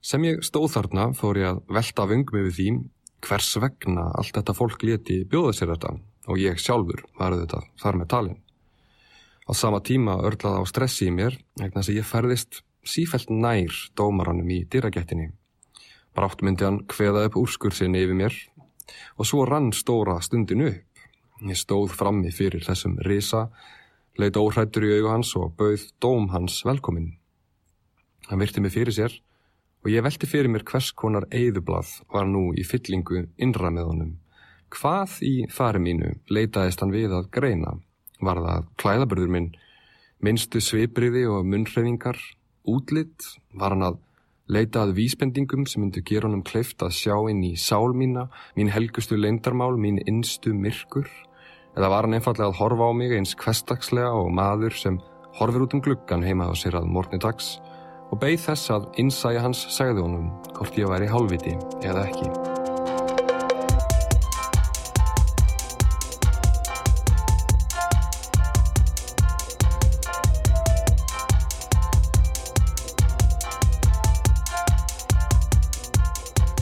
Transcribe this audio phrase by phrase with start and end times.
[0.00, 2.68] Sem ég stóð þarna fór ég að velta vöngum yfir því
[3.26, 5.90] hvers vegna allt þetta fólk leti bjóða sér þetta
[6.32, 8.38] og ég sjálfur var þetta þar með talin.
[9.44, 14.48] Á sama tíma örlaði á stressi í mér þess að ég ferðist sífælt nær dómaranum
[14.48, 15.34] í dýragettinni.
[16.16, 18.42] Brátt myndi hann hveða upp úrskursinni yfir mér
[19.20, 20.86] og svo rann stóra stundin upp.
[21.44, 23.50] Ég stóð frammi fyrir þessum risa,
[24.16, 27.18] leit óhrættur í augu hans og bauð dóm hans velkominn.
[28.32, 29.20] Hann virti mig fyrir sér
[29.80, 34.10] og ég velti fyrir mér hvers konar eigðublað var nú í fyllingu innra með honum.
[34.70, 37.78] Hvað í fari mínu leitaðist hann við að greina?
[38.20, 39.48] Var það klæðaburður minn,
[40.20, 42.20] minnstu svipriði og munnhrefingar,
[42.68, 43.24] útlitt?
[43.56, 43.98] Var hann að
[44.50, 48.70] leita að vísbendingum sem myndu gera honum kleift að sjá inn í sál mína, mín
[48.74, 51.08] helgustu leindarmál, mín innstu myrkur?
[51.78, 55.00] Eða var hann einfallega að horfa á mig eins kvestagslega og maður sem
[55.38, 57.56] horfir út um gluggan heima á sér að morgni dags
[58.10, 61.54] og beigð þess að innsæja hans segði honum hvort ég væri hálfviti
[61.86, 62.30] eða ekki.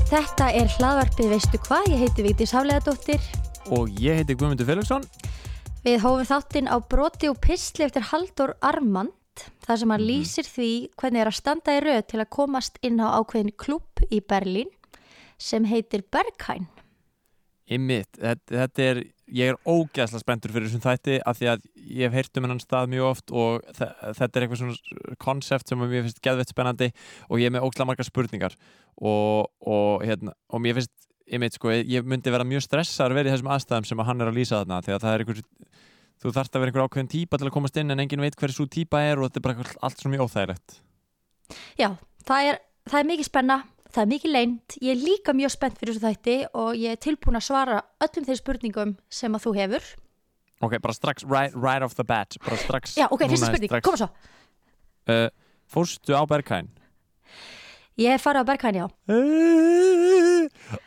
[0.09, 1.91] Þetta er hlaðvarpið Veistu hvað?
[1.93, 3.21] Ég heiti Vítis Hafleðadóttir
[3.77, 5.05] Og ég heiti Guðmundur Felixson
[5.85, 9.13] Við hófum þáttinn á broti og pissli eftir Haldur Armand
[9.67, 10.09] þar sem hann Mhm.
[10.11, 14.05] lýsir því hvernig er að standa í röð til að komast inn á ákveðin klubb
[14.11, 14.71] í Berlín
[15.39, 16.67] sem heitir Berghain
[17.71, 21.67] Ymmit, þetta, þetta er ég er ógæðslega spenntur fyrir þessum þætti af því að
[21.99, 25.69] ég hef heyrt um hennan stað mjög oft og þe- þetta er eitthvað svona konsept
[25.69, 26.89] sem mér finnst geðvett spennandi
[27.29, 28.57] og ég er með ógæðslega margar spurningar
[28.97, 30.95] og, og, hérna, og mér finnst
[31.29, 34.31] ymmit, sko, ég myndi vera mjög stressaður verið í þessum aðstæðum sem að hann er
[34.33, 35.43] að lýsa þarna því að það er einhver
[36.19, 38.57] þú þarft að vera einhver ákveðin típa til að komast inn en enginn veit hverju
[38.57, 40.79] svo típa er og þetta er bara allt svona mjög óþægilegt
[41.81, 41.89] Já,
[42.29, 42.59] það er,
[42.91, 46.05] það er mikið spenna það er mikið leint, ég er líka mjög spennt fyrir þessu
[46.05, 49.89] þætti og ég er tilbúin að svara öllum þeir spurningum sem að þú hefur
[50.59, 53.87] Ok, bara strax, right, right off the bat bara strax Já, ok, fyrsta spurning, strax.
[53.87, 54.11] koma svo
[55.15, 55.31] uh,
[55.69, 56.69] Fórstu á Berghain?
[57.99, 58.87] Ég farið á Berghain, já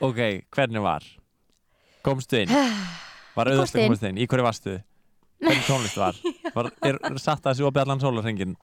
[0.03, 0.19] Ok,
[0.53, 1.05] hvernig var?
[2.05, 2.51] Komstu inn?
[3.31, 4.17] Var komst að komast inn?
[4.19, 4.73] Í hverju varstu?
[5.41, 6.19] Hvernig tónlist var?
[6.55, 8.57] var er, er satt að þessu opið allan sólarhengin?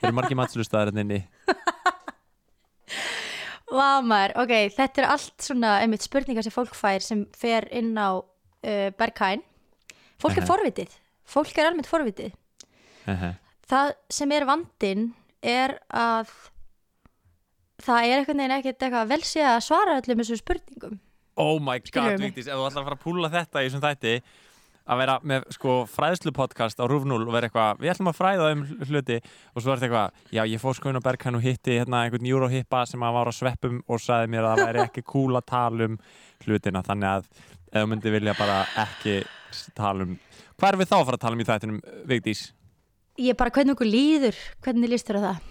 [0.00, 1.20] Er margir matslustæðar hérna inni?
[3.74, 7.96] Vá maður, ok, þetta er allt svona einmitt spurningar sem fólk fær sem fer inn
[7.98, 9.42] á uh, Berghain
[10.22, 10.92] Fólk er forvitið,
[11.28, 12.32] fólk er almennt forvitið.
[13.68, 15.08] Það sem er vandinn
[15.44, 16.30] er að
[17.84, 20.94] það er einhvern veginn ekkert eitthvað vel sé að svara öllum þessum spurningum
[21.34, 22.20] Oh my god?
[22.22, 24.12] Vigdís, ef þú ætlar að fara að púla þetta í þessum þætti
[24.84, 28.50] að vera með sko fræðslupodcast á Rúf 0 og vera eitthvað, við ætlum að fræða
[28.52, 29.20] um hluti.
[29.54, 32.02] Og svo er þetta eitthvað, já ég fór sko inn á Berghain og hitti hérna
[32.04, 35.38] einhvern júróhippa sem að var á sveppum og sagði mér að það væri ekki cool
[35.38, 35.96] að tala um
[36.44, 37.30] hlutina, þannig að
[37.74, 39.16] þú myndi vilja bara ekki
[39.74, 40.18] tala um,
[40.58, 41.80] hvað er við þá að fara að tala um í þættinum,
[42.10, 42.44] Vigdís?
[43.24, 45.50] Ég bara, hvernig okkur líður, hvernig líst þér á það?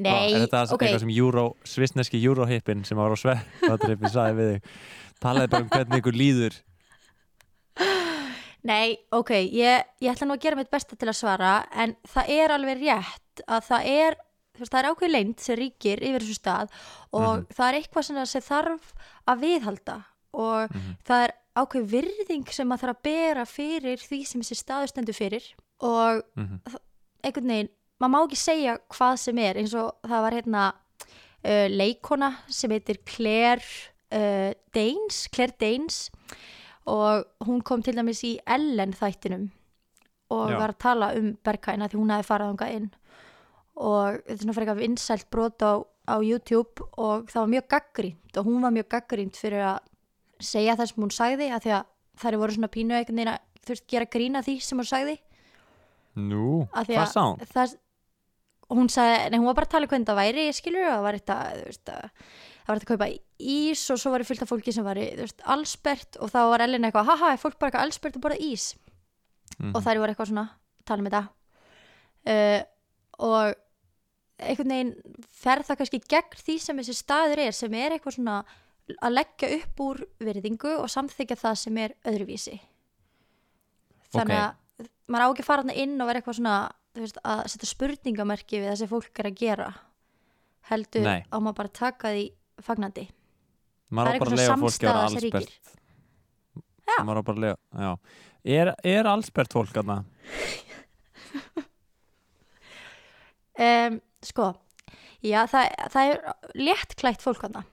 [0.00, 4.46] Nei, er þetta ok, eitthvað sem júró, svisneski júróhippin sem var á sveppatrippi sagði
[8.62, 12.28] nei, ok, ég, ég ætla nú að gera mitt besta til að svara en það
[12.36, 14.16] er alveg rétt að það er,
[14.54, 16.68] þú veist, það er ákveð leint sem ríkir yfir þessu stað
[17.12, 17.46] og Mhm.
[17.56, 18.92] það er eitthvað sem, sem þarf
[19.26, 19.96] að viðhalda
[20.34, 20.96] og Mhm.
[21.04, 25.14] það er ákveð virðing sem maður þarf að bera fyrir því sem þessi staður stendur
[25.14, 25.44] fyrir
[25.80, 26.60] og Mhm.
[27.24, 27.68] einhvern veginn,
[28.00, 30.72] maður má ekki segja hvað sem er eins og það var hérna
[31.42, 33.62] uh, leikona sem heitir Claire
[34.12, 36.10] uh, Danes Claire Danes
[36.86, 39.50] og hún kom til dæmis í Ellen þættinum
[40.30, 40.56] og Já.
[40.58, 42.88] var að tala um Berghain að því hún hafi farað þangað inn
[43.80, 45.72] og þetta er svona fyrir eitthvað vinsælt brot á,
[46.06, 49.78] á YouTube og það var mjög gaggrínt og hún var mjög gaggrínt fyrir að
[50.40, 51.88] segja það sem hún sagði að því að
[52.20, 55.16] þær voru svona pínu einhvern veginn að þú veist gera grína því sem hún sagði
[56.20, 57.50] Nú, hvað að sá hún?
[57.54, 57.74] það,
[58.74, 61.04] hún sagði, nei hún var bara að tala um hvernig það væri skilur og það
[61.06, 62.30] var þetta þú veist, að,
[62.70, 63.10] það var þetta að kaupa
[63.50, 66.64] ís og svo var fullt af fólki sem var þú veist, allsbert og þá var
[66.64, 68.70] Ellen eitthvað, haha, er fólk bara eitthvað allsbert að borða ís?
[69.60, 69.74] Mhm.
[69.74, 70.46] og þær voru eitthvað svona
[70.88, 71.22] tala um þetta.
[72.30, 72.60] Uh,
[73.20, 73.58] og
[74.40, 74.94] einhvern veginn
[75.42, 78.38] fer það kannski gegn því sem þessi staður er sem er eitthvað svona
[78.90, 82.56] að leggja upp úr virðingu og samþykja það sem er öðruvísi.
[84.10, 86.56] Þannig að maður á ekki að fara þarna inn og vera eitthvað svona
[86.96, 89.68] veist, að setja spurningamerki við það sem fólk er að gera.
[90.70, 91.20] Heldur Nei.
[91.28, 92.24] á maður bara taka því
[92.66, 93.06] fagnandi
[93.90, 95.52] maður á er bara að lega fólki að vera allsbert
[97.00, 97.90] maður á bara að lega, já
[98.60, 100.00] er, er allsbert fólk aðna?
[103.60, 104.52] um, sko
[105.20, 106.20] Já, það, það er
[106.56, 107.64] létt klætt fólk hana.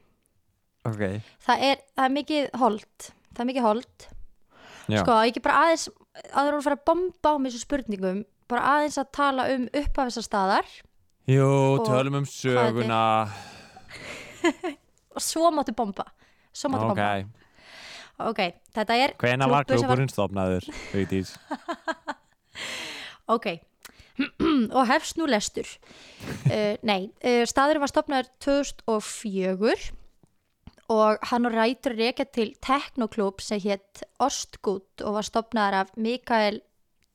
[0.87, 1.03] ok
[1.45, 3.07] Það er, það er mikið hold.
[3.31, 4.07] Það er mikið hold.
[4.87, 4.99] Já.
[5.01, 5.85] Sko, ekki bara aðeins,
[6.31, 10.69] að fara að bomba á mig þessu spurningum, bara aðeins að tala um upphafisar staðar
[11.27, 11.47] Jú,
[11.83, 12.99] tölum um söguna
[15.15, 16.07] og svo máttu bomba.
[16.53, 17.09] Svo máttu Ok, bomba.
[18.27, 18.41] Ok,
[18.73, 21.35] þetta er hvena var klúburinn stofnaður, Vigdís?
[23.27, 23.57] Ok,
[24.77, 25.67] og hefst nú lestur.
[26.47, 29.73] Uh, nei, uh, staðurinn var stopnaður 2004
[30.95, 36.61] og hann rætur reykja til teknoklub sem hétt Ostgut og var stopnaður af Mikael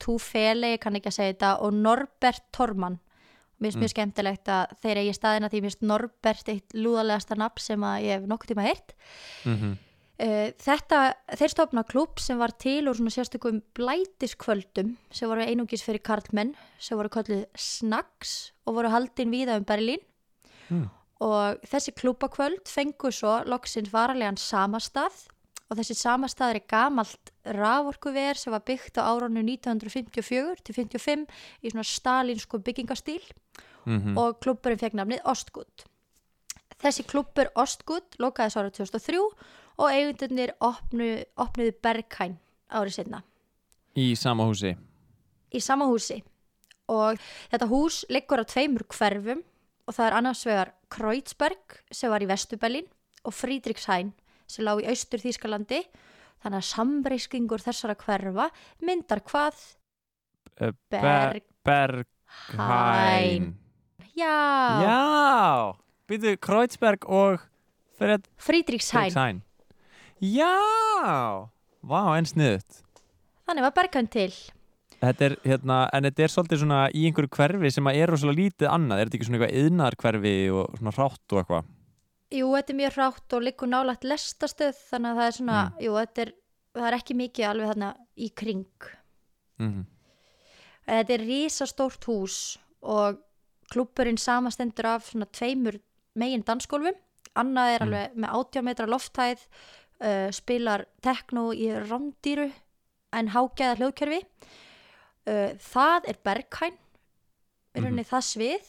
[0.02, 2.98] Tufele, ég kann ekki að segja þetta, og Norbert Tormann.
[3.62, 7.62] Mér finnst mjög skemmtilegt að þeir eigi staðina því mér finnst Norbert eitt lúðalegasta nafn
[7.62, 8.94] sem að ég hef nokkuð tíma heyrt.
[9.46, 9.78] Mm
[10.22, 15.82] Uh, þetta, þeir stofna klubb sem var til úr svona sérstökum blætiskvöldum sem voru einungis
[15.82, 20.04] fyrir karlmenn sem voru kallið Snacks og voru haldin víða um Berlín
[20.70, 20.88] Mm.
[21.20, 25.26] og þessi klubbakvöld fengu svo loksins varalegan samastað
[25.72, 31.24] og þessi samastað er gamalt raforkuver sem var byggt á árunum 1954 til 55
[31.64, 33.24] í svona stalinsku byggingastíl
[33.86, 34.18] -hmm.
[34.18, 35.86] og klubburinn fekk nafnið Ostgut.
[36.76, 39.18] Þessi klubbur Ostgut lokaði svo árið 2003
[39.78, 42.38] og eigundunir opnu, opnuðu Berghain
[42.70, 43.22] árið sinna
[43.96, 44.76] Í sama húsi
[45.52, 46.22] í sama húsi
[46.92, 47.20] og
[47.52, 49.42] þetta hús liggur á tveimur hverfum
[49.86, 52.88] og það er annars vegar Kreuzberg sem var í Vesturbelin
[53.24, 54.12] og Friedrichshain
[54.52, 55.80] sem lág í austur Þýskalandi
[56.42, 58.48] þannig að samreiskingur þessara hverfa
[58.84, 59.64] myndar hvað?
[60.60, 63.52] Uh, Berg Berghain.
[64.12, 64.36] Já,
[64.84, 65.00] Já,
[66.10, 67.40] býtu Kreuzberg og
[67.96, 69.12] Fred Friedrichshain.
[69.12, 69.42] Friedrichshain.
[70.22, 71.48] Já,
[71.82, 72.82] vá, en sniðut
[73.52, 74.32] þannig var Berghain til.
[75.02, 78.38] Þetta er, hérna, en þetta er svolítið svona í einhverju hverfi sem að er rosalega
[78.38, 81.70] lítið annað, er þetta ekki svona eitthvað yðnar hverfi og svona rátt og eitthvað?
[82.32, 85.82] Jú, þetta er mjög rátt og liggur nálægt lestastöð þannig að það er svona, Mm.
[85.84, 86.30] jú, þetta er,
[86.78, 88.66] það er ekki mikið alveg þarna í kring.
[89.60, 89.86] Mm
[90.82, 93.20] Þetta er risastórt hús og
[93.70, 95.76] klúpurinn samastendur af svona tveimur
[96.18, 96.96] megin dansgólfum.
[97.38, 97.86] Annað er Mm.
[97.86, 99.38] alveg með 80 metra lofthæð,
[100.00, 102.52] uh, spilar tekno í rándýru
[103.12, 104.22] en hágæða hljóðkerfi.
[105.26, 106.74] Uh, það er Berghain,
[107.76, 108.66] í rauninni það svið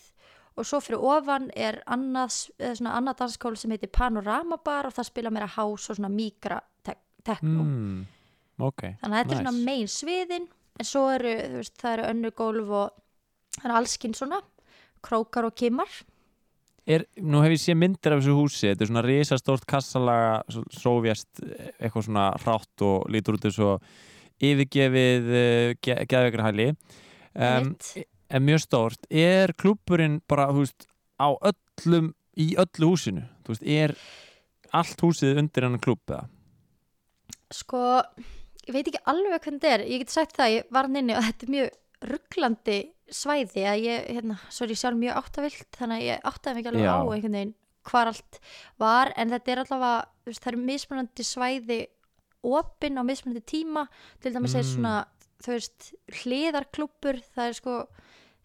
[0.56, 2.36] og svo fyrir ofan er annað,
[2.78, 6.60] svona annað danskóli sem heitir Panorama Bar og það spila meira hás og svona mikra
[6.86, 7.64] tek tekno.
[7.64, 8.02] mm.
[8.64, 9.44] Ok, Þannig að þetta er nice.
[9.44, 10.44] svona megin sviðin
[10.80, 12.92] en svo eru, þú veist, það eru önnur gólf og
[13.58, 14.42] það eru allskinn svona
[15.04, 15.90] krókar og kimmar.
[16.86, 20.44] er, Nú hef ég séð myndir af þessu húsi Þetta er svona risastórt kassalaga
[20.78, 21.42] sovjast,
[21.80, 23.82] eitthvað svona rátt og lítur út og
[24.44, 26.78] yfirgefið uh, ge geðveikra hæli um,
[27.34, 27.94] Einmitt.
[28.33, 30.88] En mjög stórt er klúburinn bara, veist,
[31.21, 33.94] á öllum í öllu húsinu, veist, er
[34.74, 36.25] allt húsið undir hennar klúb eða?
[37.53, 37.81] Sko,
[38.65, 39.83] ég veit ekki alveg hvernig þetta er.
[39.85, 42.77] Ég get sagt það, ég var hann inni og þetta er mjög rugglandi
[43.13, 46.69] svæði að ég, hérna, svo er ég sjálf mjög áttavilt þannig að ég áttaði mig
[46.71, 46.94] alveg Já.
[46.97, 47.53] á einhvern veginn
[47.83, 48.39] hvar allt
[48.80, 51.80] var en þetta er allavega, þú veist, það eru mismunandi svæði
[52.44, 53.85] opinn á mismunandi tíma
[54.24, 54.71] til dæmis er Mm.
[54.74, 54.95] svona
[55.44, 55.89] þú veist,
[56.24, 57.75] hliðarklúbbur það er sko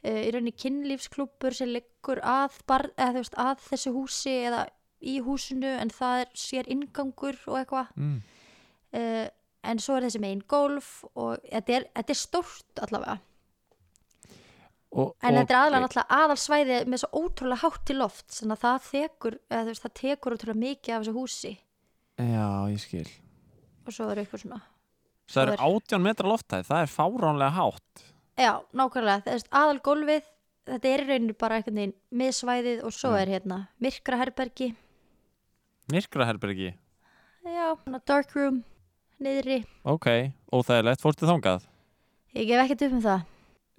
[0.04, 4.66] uh, í rauninni kynlífsklúbbur sem liggur að, bar, eða, veist, að þessu húsi eða
[4.98, 7.92] í húsinu en það er sér ingangur og eitthvað.
[7.96, 8.18] Mm.
[8.98, 9.26] uh,
[9.68, 13.18] en svo er þessi megin golf og þetta er, þetta er stórt allavega.
[14.88, 18.54] Og, en og, þetta er aðalega náttúrulega aðalsvæði með svo ótrúlega hátt til loft þannig
[18.54, 21.54] að það þekur, eða, veist, það tekur ótrúlega mikið af þessu húsi.
[22.18, 23.08] Já, ég skil.
[23.84, 24.62] Og svo er eitthvað svona.
[25.28, 28.06] Það er 18 metra loftæð, það er fáránlega hátt
[28.38, 30.26] já, nákvæmlega, það er aðal golfið
[30.68, 33.18] þetta er í rauninu bara einhvern veginn með svæðið og svo Mm.
[33.22, 34.74] er hérna myrkra herbergi
[35.88, 36.74] Myrkraherbergi?
[37.48, 38.62] Já, dark room
[39.24, 40.06] niðri, Ok,
[40.52, 41.64] óþægilegt, fórstu þangað?
[42.36, 43.22] Ég gef ekkert upp um það.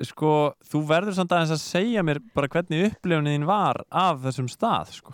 [0.01, 0.31] Sko,
[0.65, 4.93] þú verður samt aðeins að segja mér bara hvernig upplifunin þín var af þessum stað,
[4.95, 5.13] sko.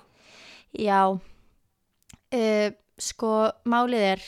[0.71, 1.01] Já,
[2.33, 3.31] uh, sko
[3.67, 4.23] málið er,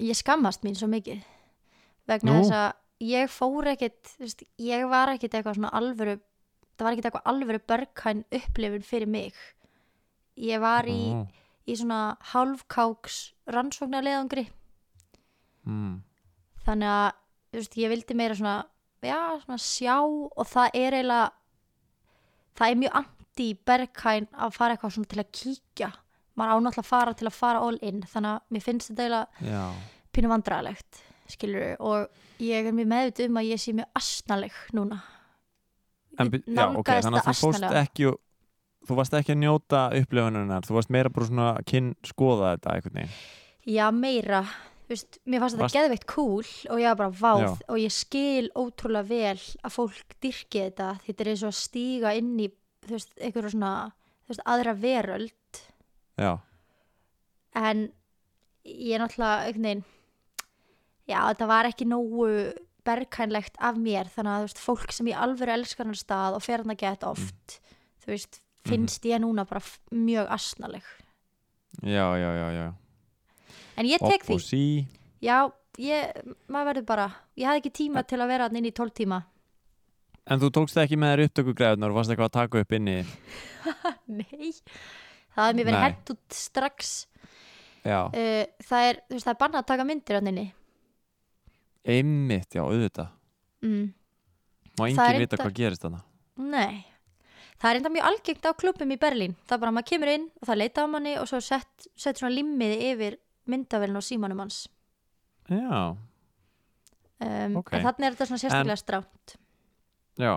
[0.00, 1.20] ég skammast mín svo mikið
[2.08, 2.40] vegna Nú?
[2.40, 2.72] þess að
[3.02, 6.16] ég fór ekkit, veist, ég var ekkit eitthvað svona alvöru,
[6.76, 9.40] það var ekkit eitthvað alvöru börgkæn upplifun fyrir mig.
[10.36, 11.24] Ég var í, Ó,
[11.66, 13.20] í svona hálfkáks
[13.52, 14.46] rannsóknarleðangri,
[15.64, 15.94] mm.
[16.66, 17.10] þannig að,
[17.56, 18.56] veist, ég vildi meira svona,
[19.04, 21.30] já, svona sjá og það er eiginlega,
[22.56, 25.92] það er mjög anti bergkæn að fara eitthvað svona til að kíkja.
[26.36, 29.52] Maður ánáttúrulega að fara til að fara all in, þannig að mér finnst þetta eiginlega
[29.54, 29.62] Já,
[30.12, 32.08] pínu vandræðalegt, skilur og
[32.42, 35.00] ég er mjög meðvitið um að ég sé mjög asnaleg núna.
[36.18, 37.82] en, já ok, nálgaðist þannig að þú asnalega.
[37.82, 38.12] ekki
[38.86, 42.74] þú varst ekki að njóta upplifunarinnar, þú varst meira bara svona að kyn skoða þetta
[42.76, 43.18] einhvern veginn
[43.66, 44.44] Já, meira
[44.86, 47.48] Þú veist, Mér fannst þetta geðveikt cool og ég var bara váð Já.
[47.74, 52.12] og ég skil ótrúlega vel að fólk dyrki þetta þetta er eins og að stíga
[52.14, 52.46] inn í
[52.86, 55.60] þú veist, einhverju svona þú veist, aðra veröld
[56.22, 56.32] Já,
[57.58, 57.82] en
[58.62, 59.84] ég er náttúrulega einhvern veginn
[61.06, 62.30] já, þetta var ekki nógu
[62.86, 66.62] berghænlegt af mér þannig að veist, fólk sem ég alveg elskar hann stað og fer
[66.62, 67.58] hann að geta oft
[68.04, 69.62] þú veist, finnst ég núna bara
[69.94, 70.86] mjög asnaleg.
[71.82, 72.66] Já, já, já, já.
[73.76, 74.38] en ég tek Opp því.
[74.40, 74.66] Sí
[75.24, 75.48] Já,
[75.80, 76.12] ég,
[76.48, 79.22] maður verður bara ég hafði ekki tíma til að vera hann inn í 12 tíma.
[80.26, 82.96] En þú tókst ekki með þér upptökugræðunar og varst eitthvað að taka upp inni?
[84.18, 84.52] Nei,
[85.34, 86.94] það hefði mér verið hent út strax.
[87.86, 90.46] Já, uh, það er, þú veist, það er bannað að taka myndir hann inni
[91.86, 93.08] einmitt, já, auðvitað.
[93.66, 93.86] Mm.
[94.76, 96.02] Má enginn vita hvað gerist þarna?
[96.36, 96.82] Nei,
[97.56, 99.36] það er enda mjög algengt á klubum í Berlín.
[99.46, 101.86] Það er bara að maður kemur inn og það leita á manni og svo sett,
[101.96, 103.16] sett svona limmiði yfir
[103.48, 104.66] myndavélin og símanum hans.
[105.48, 105.94] Já,
[107.22, 107.72] um, Ok.
[107.72, 109.36] en þannig er þetta svona sérstaklega strátt
[110.18, 110.32] já.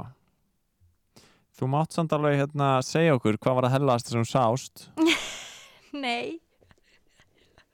[1.59, 4.85] Þú mátt samt alveg hérna segja okkur hvað var að hellast sem sást.
[6.05, 6.39] Nei,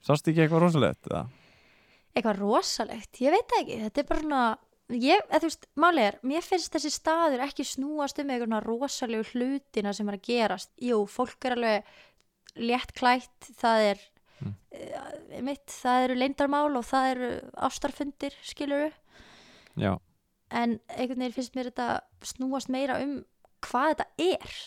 [0.06, 1.08] Sást ekki eitthvað rosalegt?
[1.10, 1.24] eða?
[2.16, 4.44] Eitthvað rosalegt, ég veit ekki þetta er bara svona
[4.96, 9.30] ég, eða, þú veist, máli er, mér finnst þessi staður ekki snúast um eitthvað rosalegu
[9.34, 11.96] hlutina sem er að gerast jú, fólk er alveg
[12.56, 14.06] létt klætt það er
[14.44, 14.52] Mm.
[14.52, 15.44] mm.
[15.48, 17.30] mitt, það eru leindarmál og það eru
[17.68, 18.90] ástarfundir skiluru,
[19.76, 19.94] Já,
[20.52, 21.88] en einhvern veginn finnst mér þetta
[22.24, 23.18] snúast meira um
[23.66, 24.58] hvað þetta er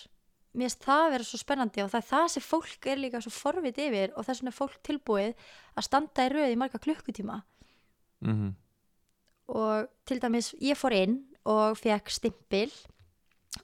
[0.58, 3.20] mér finnst það að vera svo spennandi og það er það sem fólk er líka
[3.24, 5.34] svo forvit yfir og þess vegna er fólk tilbúið
[5.78, 7.42] að standa í röð í marga klukkutíma.
[8.26, 8.54] Mhm.
[9.48, 12.72] Og til dæmis ég fór inn og fekk stimpil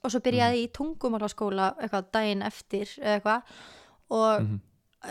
[0.03, 3.43] og svo byrjaði ég í tungumálaskóla eitthvað daginn eftir eitthvað
[4.11, 4.61] og, Mhm.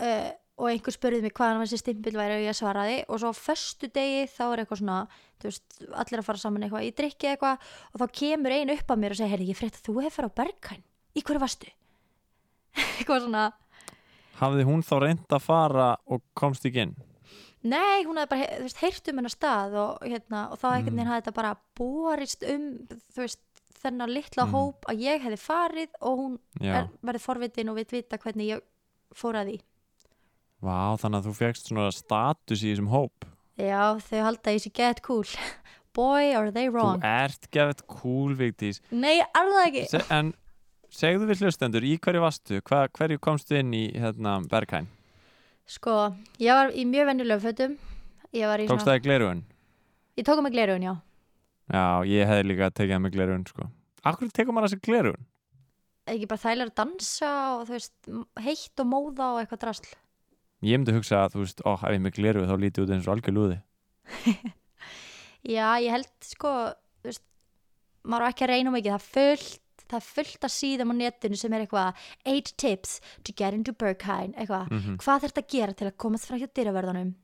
[0.02, 3.34] uh, og einhver spurði mig hvaðan þessi stimpil væri og ég svaraði og svo á
[3.34, 5.08] föstu degi þá er eitthvað svona
[5.44, 5.62] veist,
[5.92, 7.58] allir að fara saman eitthvað í drikki eitthvað
[7.92, 10.16] og þá kemur ein upp að mér og segir heyrði ég frétt að þú hefur
[10.16, 10.82] farið á Berghain
[11.14, 11.70] í hverju varstu?
[12.98, 13.44] eitthvað svona
[14.40, 16.94] Hafði hún þá reynd að fara og komst ekki inn?
[17.64, 20.90] Nei, hún hafði bara þú veist, heyrt um hennar stað og, hérna, og þá einhvern
[20.90, 20.98] Mm.
[20.98, 22.64] veginn hafði þetta bara borist um
[23.14, 23.40] þú veist,
[23.84, 24.52] þennan litla Mm.
[24.56, 28.60] hóp að ég hefði farið og hún er, verið forvitin og veit vita hvernig ég
[29.14, 29.56] fór að því.
[30.64, 33.24] Vá, þannig að þú fegst svona status í þessum hóp
[33.56, 35.24] Já, þau halda í sig get cool.
[35.94, 36.98] Boy, are they wrong.
[37.00, 39.88] Þú ert gefið cool, Vigdís Nei, alveg ekki.
[39.94, 40.34] Se, En
[40.94, 42.60] segðu við hlustendur, í hverju varstu?
[42.66, 44.86] Hva, hverju komstu inn í hérna, Berghain?
[45.70, 47.76] Sko, ég var í mjög venjulegum fötum.
[48.34, 49.44] Tókst það í glerugun?
[50.18, 50.94] Ég tók um mig glerugun, já.
[51.72, 53.68] Já, ég hefði líka tekið það með glerugun sko.
[54.04, 55.28] Akkur tekur maður þessi glerugun?
[56.12, 57.94] Ekki bara þægilega að dansa og þú veist,
[58.44, 59.92] heitt og móða og eitthvað drasl.
[60.64, 63.08] Ég myndi hugsa að, þú veist, ó, ef ég með glerugu þá lítið út eins
[63.08, 63.56] og algjör lúði
[65.54, 66.52] Já, ég held sko,
[67.00, 67.24] þú veist,
[68.04, 69.63] maður á ekki að reyna ekki, það er fullt,
[69.94, 73.72] það er fullt að síðum á netinu sem er eitthvað eight tips to get into
[73.72, 74.96] Berghain, eitthvað, Mhm.
[74.98, 77.14] hvað þarf þetta að gera til að komast frá hjá dyraverðanum?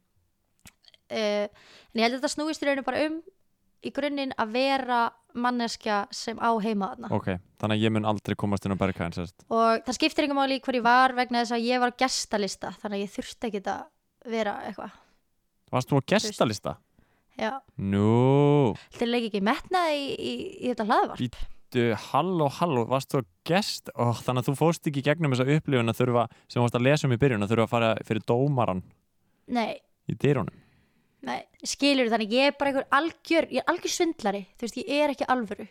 [1.11, 3.17] Uh, en ég held að þetta snúist í rauninu bara um
[3.83, 4.99] í grunninn að vera
[5.35, 7.11] manneskja sem á heima þarna.
[7.17, 7.27] Ok,
[7.59, 9.15] þannig að ég mun aldrei komast inn á Berghain.
[9.51, 11.99] Og það skiptir engum máli í hver ég var vegna þess að ég var á
[12.03, 13.85] gestalista, þannig að ég þurfti ekki að
[14.31, 14.93] vera eitthvað.
[15.73, 16.77] Varst þú á gestalista?
[17.41, 21.21] Já, Nú, þetta er ekki metnaði í, í, í þetta hlaðvarp.
[21.25, 21.31] Í-
[21.75, 23.91] du, halló, halló, varst þú á gest?
[23.95, 26.87] Ó, þannig að þú fóst ekki gegnum þessa upplifun að þurfa, sem þú varst að
[26.87, 28.83] lesa um í byrjun, að þurfa að fara fyrir dómaran
[29.51, 30.57] Nei, í dyrunum.
[31.27, 35.05] Nei, skilur þannig, ég er bara einhver algjör, ég er algjör svindlari, þú veist, ég
[35.05, 35.67] er ekki alvöru.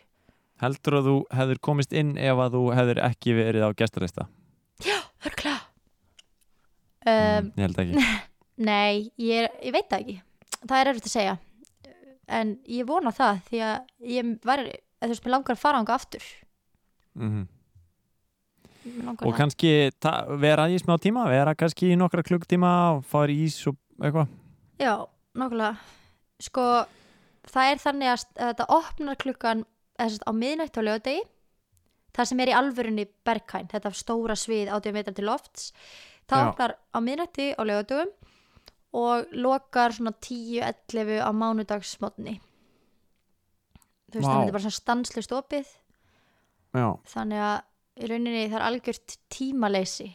[0.60, 4.28] Heldur að þú hefðir komist inn ef að þú hefðir ekki verið á gestalista?
[5.24, 5.56] Hörkla.
[5.56, 5.68] Mm,
[7.10, 8.02] Um, ég held ekki.
[8.70, 10.16] nei, ég, er, ég veit það ekki.
[10.60, 11.36] Það er erfitt að segja.
[12.28, 14.62] En ég vona það því að ég var,
[15.00, 16.28] eða þú veist, mér langar að fara ánga aftur.
[17.18, 17.48] Mm
[19.04, 19.72] langar Og kannski
[20.40, 24.30] vera í smá tíma, vera kannski í nokkra klukktíma og fara í ís og eitthvað.
[24.80, 24.94] Já,
[25.36, 25.76] nokkulega.
[26.40, 26.66] Sko,
[27.50, 29.64] það er þannig að, að þetta opnar klukkan
[30.00, 31.26] eða á miðnætt á lögadegi.
[32.16, 35.70] Það sem er í alvörunni Berghain, þetta stóra svið 80 metrar til lofts.
[36.30, 36.48] Það Já.
[36.48, 38.10] opnar á miðnætti á lögadögum
[38.98, 42.40] og lokar svona 10-11 á mánudagsmotni.
[44.10, 45.72] Þú veist, þetta er bara svona stanslust opið.
[46.70, 47.56] Já, Þannig að
[48.00, 50.10] í rauninni það er algjört tímaleysi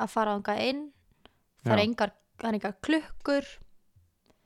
[0.00, 0.82] að fara ánga inn.
[1.64, 3.54] Það er engar, það er engar klukkur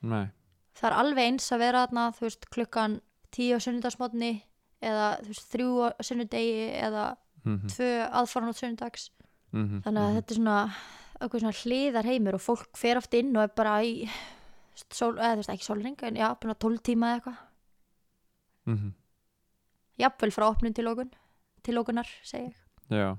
[0.07, 0.31] nei.
[0.77, 2.97] það er alveg eins að vera þarna þú veist klukkan
[3.35, 4.33] tíu á sunnudagsmotni
[4.81, 7.05] eða þú veist þrjú á sunnudegi eða
[7.45, 9.11] mhm, tvö aðfaran á sundags
[9.53, 10.19] mhm, þannig að mhm.
[10.19, 10.59] þetta er svona
[11.21, 13.95] eitthvað svona hliðar heimur og fólk fer oft inn og er bara í
[14.89, 17.47] sól, eða þú veist ekki sólring en já, bara 12 tíma eða eitthvað
[18.69, 18.93] Mhm,
[19.99, 21.11] jafnvel frá opnun til okun
[21.63, 22.55] til okunar, segi ég.
[22.91, 23.17] Já.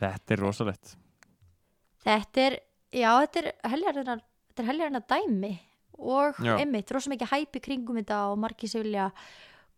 [0.00, 0.94] Þetta er rosalegt.
[2.04, 2.56] Þetta er,
[2.96, 5.52] já, þetta er heljarinnar þetta er heljarinnar dæmi
[6.00, 6.54] og Já.
[6.56, 9.10] einmitt, rosa mikið hæpi kringum þetta og margir sem vilja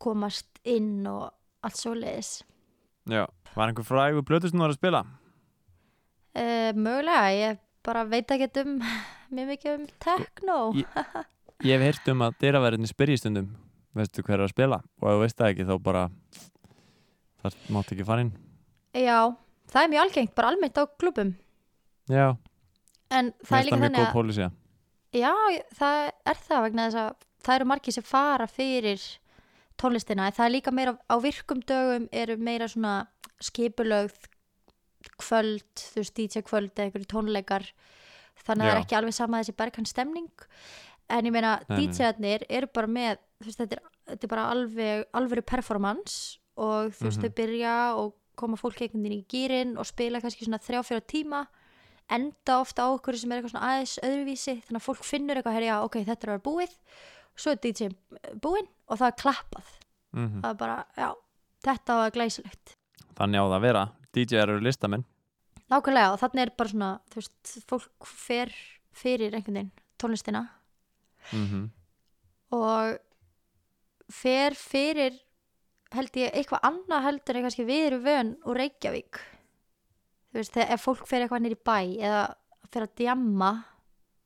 [0.02, 1.32] komast inn og
[1.66, 2.42] allt svo leiðis
[3.10, 3.24] Já,
[3.56, 4.22] var einhver frægur
[4.54, 5.02] þú var að spila?
[6.38, 8.78] uh, mögulega, ég bara veit ekki um
[9.34, 10.58] mjög mikið um techno.
[10.78, 11.26] Ég-
[11.62, 13.52] Ég hef heyrt um að dyraverðinni spyrji stundum
[13.94, 14.80] veistu hver er að spila?
[14.98, 16.00] Og ef þú veist það ekki þá bara
[17.42, 18.32] það mátt ekki fara inn.
[18.98, 19.18] Já,
[19.70, 21.30] það er mjög algengt, bara almennt á klubum
[22.10, 22.26] Já,
[23.14, 24.50] en það er líka þannig að pólisía
[25.14, 25.32] Já,
[25.78, 26.02] það
[26.32, 29.06] er það vegna þess að það eru margir sem fara fyrir
[29.80, 30.26] tónlistina.
[30.28, 32.94] En það er líka meira á virkum dögum eru meira svona
[33.42, 34.28] skipulögð
[35.18, 37.66] kvöld, þú veist, DJ kvöld eða einhverju tónleikar.
[38.42, 40.46] Þannig að það er ekki alveg sama þessi bergkann stemning
[41.10, 41.60] en ég meina.
[41.68, 43.82] DJ-arnir eru bara með veist, þetta er,
[44.12, 47.24] þetta er bara alveg alvöru performance og þú veist, Mhm.
[47.24, 51.02] þau byrja og koma fólk einhvern veginn í gýrin og spila kannski svona þrjá fjóra
[51.04, 51.46] tíma
[52.10, 55.54] enda ofta á okkur sem er eitthvað svona aðeins öðruvísi þannig að fólk finnur eitthvað
[55.58, 56.76] herja, ok, þetta er að vera búið.
[57.36, 57.88] Svo er DJ
[58.40, 59.68] búinn og það er klappað.
[60.12, 61.14] Mm það er bara, já,
[61.64, 62.74] þetta var glæsilegt.
[63.16, 63.84] Þannig á það að vera.
[64.12, 65.04] DJ eru listamenn.
[65.70, 68.52] Nákvæmlega og þannig er bara svona þú veist, fólk fer
[68.92, 70.48] fyrir einhvern veginn tónlistina
[71.30, 71.70] mm
[72.52, 72.98] og
[74.12, 75.14] fer fyrir
[75.92, 79.20] held ég eitthvað annað heldur en kannski við erum vön úr Reykjavík.
[80.32, 82.22] Þú veist, þegar fólk fer eitthvað nýr í bæ eða
[82.72, 83.50] fer að djamma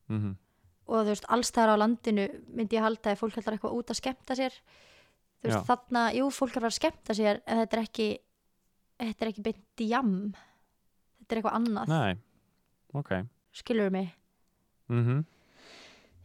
[0.08, 0.34] -hmm.
[0.86, 4.00] og þú veist, allstæðar á landinu myndi ég halda að fólk heldur eitthvað út að
[4.00, 4.52] skemmta sér.
[5.42, 5.66] Þú veist, Já.
[5.70, 8.18] þarna, jú, fólk er að að skemmta sér en þetta er ekki
[8.98, 10.34] þetta er ekki beint jam
[11.18, 12.16] þetta er eitthvað annað, Nei,
[12.94, 13.26] ok.
[13.52, 14.14] Skilur mig?
[14.88, 15.24] Mm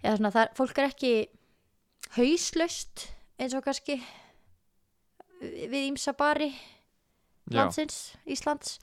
[0.01, 1.13] eða svona, það fólk er ekki
[2.17, 3.07] hauslaust
[3.41, 3.97] eins og kannski
[5.41, 6.51] við ímsa bari
[7.49, 8.77] Já, landsins, Íslands.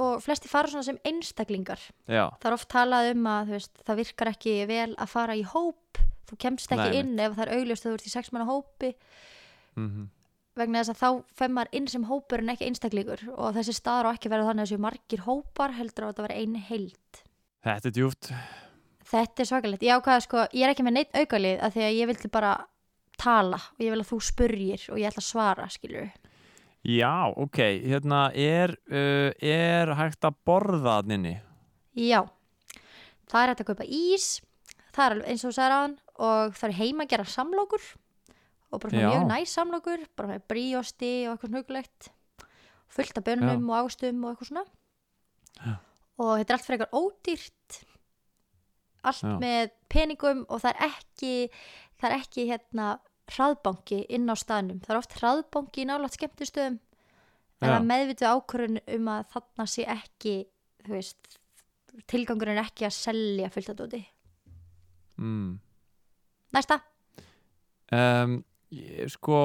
[0.00, 1.80] Og flesti fara svona sem einstaklingar.
[2.06, 5.42] Já, það er oft talað um að veist, það virkar ekki vel að fara í
[5.50, 5.98] hóp.
[6.30, 8.46] Þú kemst ekki Nei, inn ef það er augljóst að þú ert í sex manna
[8.50, 8.94] hópi.
[9.74, 10.08] Mm
[10.60, 13.22] vegna þess að þá fer maður inn sem hópur en ekki einstaklingur.
[13.36, 16.12] Og þessi staður á ekki að vera þannig að þessu margir hópar heldur á að
[16.12, 17.22] þetta vera ein heild.
[17.66, 18.30] Þetta er djúft
[19.10, 21.96] þetta er svakalegt, ég ákvaða sko ég er ekki með neitt aukalið að því að
[21.98, 22.56] ég vildi bara
[23.20, 26.10] tala og ég vil að þú spurjir og ég ætla að svara, skilur
[26.80, 31.42] Já, ok, hérna er, uh, er hægt að borða þannig
[31.92, 32.22] já,
[33.28, 34.28] það er hægt að kaupa ís
[34.94, 37.90] það er eins og þú sagði ráðan og það er heima að gera samlokur
[38.70, 42.10] og bara svona mjög næs samlokur bara með bríosti og eitthvað snugulegt
[42.90, 44.64] fullt af bönum og ástum og eitthvað svona.
[45.60, 45.74] Já.
[46.20, 47.80] og þetta er allt fyrir eitthvað ódýrt
[49.06, 49.32] allt Já.
[49.40, 51.32] með peningum og það er ekki
[52.00, 52.90] það er ekki hérna
[53.30, 57.66] hraðbanki inn á staðnum, það er oft hraðbanki í nálægt skemmtustöðum en Já.
[57.66, 60.36] það er meðvituð ákvörðun um að þarna sé ekki
[60.90, 61.40] veist,
[62.10, 64.04] tilgangurinn er ekki að selja fullt að dóti
[65.20, 65.50] mm.
[66.56, 66.80] næsta,
[67.94, 68.40] um,
[69.10, 69.38] Sko,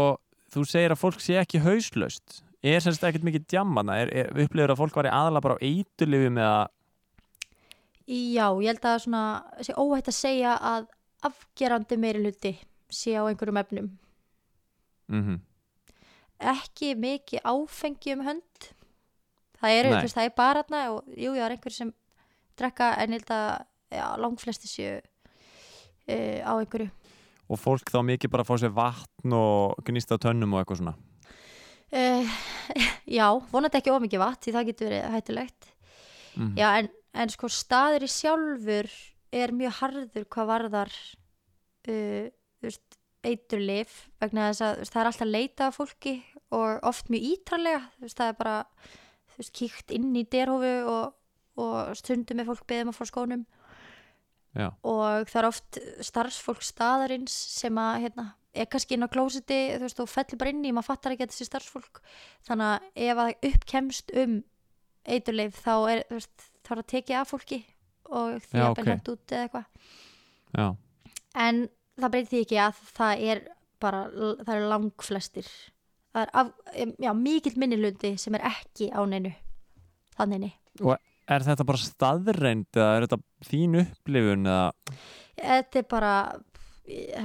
[0.54, 4.00] þú segir að fólk sé ekki hauslaust Er semst ekkert mikið djammana?
[4.02, 6.64] Er, er upplifur að fólk var í aðala bara á eiturlifi með að
[8.06, 9.24] já, ég held að svona
[9.66, 10.88] sé óhætt að segja að
[11.26, 12.54] afgerandi meiri hluti
[12.94, 13.92] sé á einhverjum efnum.
[15.10, 15.42] Mm
[16.40, 18.70] ekki mikið áfengi um hönd.
[19.56, 21.92] Það þú veist, það er bara þarna og jú, það er einhver sem
[22.60, 23.50] drekka en ég held að
[23.96, 26.90] já, langflesti séu uh, á einhverju.
[27.46, 30.96] Og fólk þá mikið bara fá sér vatn og gnýst á tönnum og eitthvað svona?
[31.94, 32.38] Uh,
[33.18, 35.72] já, vonandi ekki ómikið vatn því það getur verið hættulegt.
[36.36, 36.54] Mm.
[36.60, 38.92] já, en, en sko staður í sjálfur
[39.36, 40.94] er mjög harður hvað varðar
[41.90, 42.28] uh,
[42.64, 46.16] veist, eiturlif vegna þess að veist, það er alltaf leita af fólki
[46.56, 48.58] og oft mjög ítralega veist, það er bara
[49.56, 51.16] kíkt inn í derhófu og,
[51.60, 53.46] og stundum með fólk beðum að fá skónum.
[54.56, 58.26] Já, og það er oft starfsfólk staðarins sem að hérna,
[58.56, 61.48] er kannski inn á klósiti og fellir bara inn í, maður fattar ekki að þessi
[61.50, 62.00] starfsfólk.
[62.48, 64.38] Þannig að ef að uppkemst um
[65.04, 67.62] eiturleif þá er, veist, þá er að tekið af fólki
[68.06, 68.80] og því Já, að ok.
[68.80, 68.90] okay.
[68.92, 69.94] hent út eða eitthvað.
[70.56, 70.68] Já,
[71.46, 71.62] en
[71.96, 73.42] það breytir því ekki að það er
[73.86, 74.04] bara,
[74.42, 75.50] það er langflestir.
[76.16, 76.52] Það er af,
[77.04, 79.34] já, mikill minni hluti sem er ekki á neinu.
[80.16, 80.56] Þannig
[81.26, 84.98] Er þetta bara staðreind eða er þetta þín upplifun eða?
[85.36, 86.12] Þetta er bara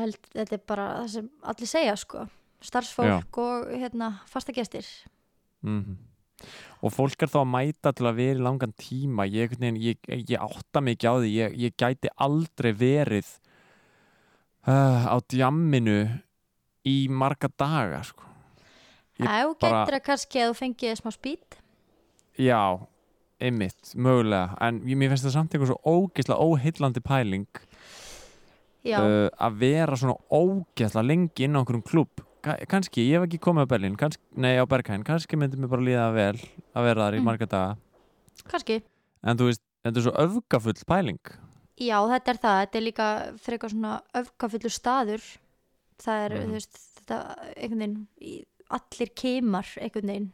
[0.00, 2.24] held, þetta er bara það sem allir segja sko.
[2.64, 4.88] Starfsfólk og hérna fastagestir
[5.64, 6.09] mm
[6.80, 9.26] og fólk er þá að mæta til að vera í langan tíma.
[9.28, 11.30] Ég, ég, ég átta mig ekki á því.
[11.36, 13.28] Ég, ég gæti aldrei verið
[14.66, 15.98] uh, á djamminu
[16.88, 18.24] í marga daga sko.
[19.20, 21.58] Bara- getur að kannski að þú fengið smá spýt
[22.40, 22.60] já,
[23.40, 24.54] einmitt, mögulega.
[24.64, 27.60] En mér finnst það samt eitthvað svo ógeðslega óheillandi pæling
[28.96, 33.66] uh, að vera svona ógeðslega lengi inn á einhverjum klubb kannski, ég hef ekki komið
[33.66, 36.36] á Berlín kannski, nei á Berghain, kannski myndi mér bara líða vel
[36.74, 37.24] að vera þar í Mm.
[37.28, 37.76] marga daga.
[38.48, 38.82] Kannski.
[39.22, 41.20] En þú veist, þetta er svo öfgafull pæling.
[41.80, 43.08] Já, þetta er það, þetta er líka
[43.40, 45.24] fyrir eitthvað svona öfgafullur staður.
[46.00, 46.46] Það er, Mhm.
[46.48, 47.18] þú veist, þetta
[47.56, 50.32] einhvern veginn, allir keimar einhvern veginn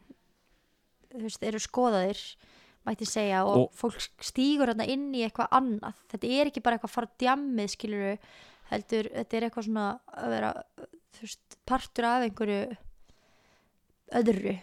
[1.13, 2.35] þú veist, eru skoðaðir
[2.85, 5.93] mætti segja og, Og- fólk stígur þarna inn í eitthvað annað.
[6.11, 8.17] Þetta er ekki bara eitthvað að fara djammið skiluru,
[8.71, 10.63] heldur, þetta er eitthvað svona að vera,
[11.23, 12.61] veist, partur af einhverju
[14.21, 14.55] öðru.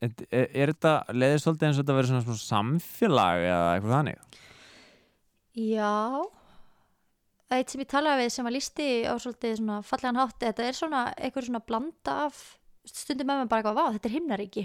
[0.00, 4.38] Er, er, er þetta leiðið svolítið eins og þetta verið svona, samfélag eða eitthvað þannig?
[5.60, 5.96] Já.
[7.50, 10.78] Eitt sem ég talaði við sem að lísti á svolítið svona fallegan hátt þetta er
[10.78, 12.38] svona eitthvað svona blanda af
[12.86, 14.64] stundum með maður bara eitthvað, vá, þetta er himnaríki.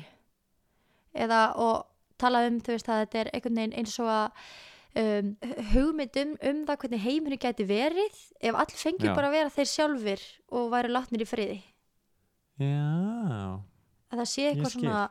[1.26, 1.76] Eða og
[2.22, 4.54] tala um, þú veist, að þetta er einhvern veginn eins og að
[5.02, 5.32] um,
[5.74, 9.14] hugmynd um, það hvernig heimurinn gæti verið ef allir fengi Já.
[9.16, 10.26] bara að vera þeir sjálfur
[10.60, 11.60] og væri látnir í friði.
[12.62, 13.60] Já,
[14.12, 15.02] að það sé eitthvað svona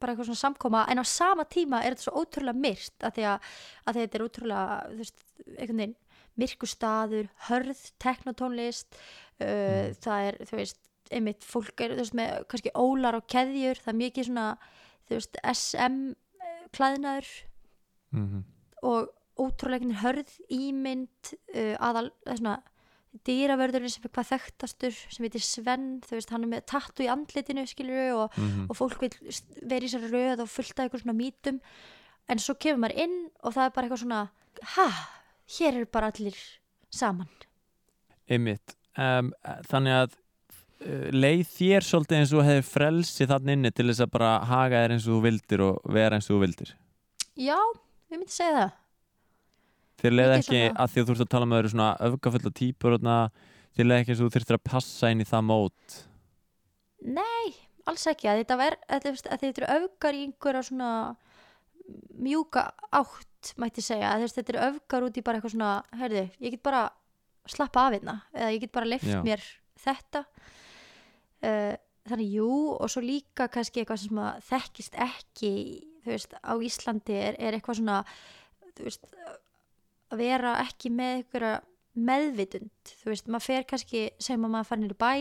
[0.00, 3.50] bara eitthvað svona samkoma en á sama tíma er þetta svo ótrúlega myrt að að,
[3.84, 5.20] að þetta er ótrúlega veist,
[5.58, 6.00] einhvern veginn
[6.40, 10.80] myrkustaður, hörð, teknotónlist uh, það er þú veist,
[11.14, 14.48] einmitt fólk er þú veist, með kannski ólar og keðjur það er mikið svona
[15.04, 16.00] þú veist, SM
[16.40, 17.30] eh, klæðnaður.
[18.14, 18.26] Mm
[18.84, 19.10] og
[19.64, 22.56] veginn hörð ímynd uh, aðal, það er svona
[23.24, 27.10] dýravörðurinn sem er hvað þekktastur sem heitir Sven, þú veist, hann er með tattu í
[27.12, 28.66] andlitinu skilur og -hmm.
[28.68, 29.12] og fólk vil
[29.62, 31.60] vera í sér röð og fullt af eitthvað svona mítum.
[32.28, 34.28] En svo kemur maður inn og það er bara eitthvað svona
[34.74, 34.88] ha,
[35.58, 36.36] hér eru bara allir
[36.90, 37.28] saman.
[38.28, 38.76] Einmitt.
[38.96, 39.32] Um,
[39.68, 40.16] Þannig að
[40.86, 44.84] uh, leið þér svolítið eins og hefur frelsi þannig inni til þess að bara haga
[44.84, 46.76] þér eins og þú vildir og vera eins og þú vildir?
[47.34, 47.58] Já,
[48.12, 48.72] ég myndi segja það.
[50.02, 51.90] Þér leið Mikið ekki svona- að því að þú ert að tala með öðru svona
[52.84, 53.18] og þarna,
[53.76, 55.98] þér leið ekki og þú þurftir að passa inn í það mót?
[57.04, 57.54] Nei,
[57.86, 60.90] alls ekki, að þetta, ver, að, þetta, að eru öfgar í einhverja svona
[62.16, 66.50] mjúka átt mætti segja, að þetta eru öfgar út í bara eitthvað svona, heyrðu, ég
[66.56, 66.84] get bara
[67.46, 69.20] slappa af hérna, eða ég get bara leift Já.
[69.24, 69.42] mér
[69.84, 70.24] þetta.
[71.44, 71.74] Uh,
[72.08, 75.50] þannig jú og svo líka kannski eitthvað sem að þekkist ekki
[76.04, 78.00] þú veist, á Íslandi er, er eitthvað svona
[78.74, 79.06] þú veist,
[80.12, 81.54] að vera ekki með einhverja
[81.94, 85.12] meðvitund, þú veist, maður fer kannski sem að maður farin í bæ,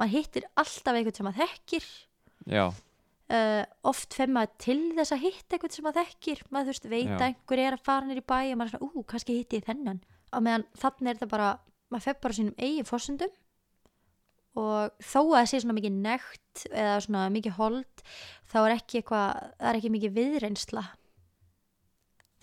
[0.00, 1.88] maður hittir alltaf einhvern sem maður þekkir.
[2.48, 2.64] Já,
[3.32, 6.42] uh, oft fer maður til þess að hitta einhvern sem maður þekkir.
[6.48, 8.74] Maður þú veist, veit að einhver er að fara nýr í bæ og maður er
[8.74, 10.02] svona, ú, kannski hitti ég þennan.
[10.32, 11.50] Á meðan þannig er þetta bara
[11.92, 13.34] maður fer bara sínum eigin fórsendum
[14.54, 18.02] og þó að það sé svona mikið nekt eða svona mikið hold
[18.50, 20.82] þá er ekki eitthvað, það er ekki mikið viðreynsla.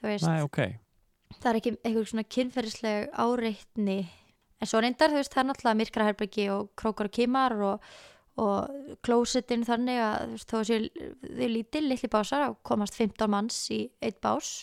[0.02, 0.60] Þú veist, næ, ok.
[1.38, 4.00] það er ekki eitthvað svona kynferðisleg áreitni.
[4.62, 7.88] En svo reyndar, þú veist, það er náttúrulega myrkraherbyggi og krókar og kimar og,
[8.42, 13.64] og klósetin þannig að þú veist, að þau lítil, litli básar og komast 15 manns
[13.72, 14.60] í eitt bás.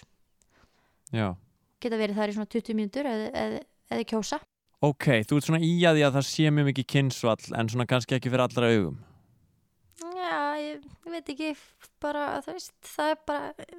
[1.15, 1.33] Já.
[1.81, 4.43] Geta verið þar í svona 20 mínútur eða, eða, eða kjósa
[4.85, 7.87] Ok, þú ert svona í að því að það sé mjög mikið kynnsvall en svona
[7.91, 9.01] kannski ekki fyrir allra augum?
[9.99, 11.51] Já, ég, ég veit ekki
[12.03, 13.73] bara, þú veist, það er bara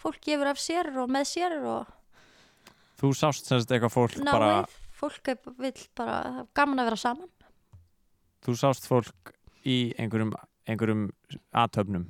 [0.00, 1.94] fólk gefur af sér og með sér og
[2.96, 4.52] Þú sást semst eitthvað fólk náið, bara
[4.96, 7.32] fólk er, vill bara það gaman að vera saman.
[8.46, 9.34] Þú sást fólk
[9.68, 10.32] í einhverjum,
[10.64, 11.10] einhverjum
[11.52, 12.06] aðtöfnum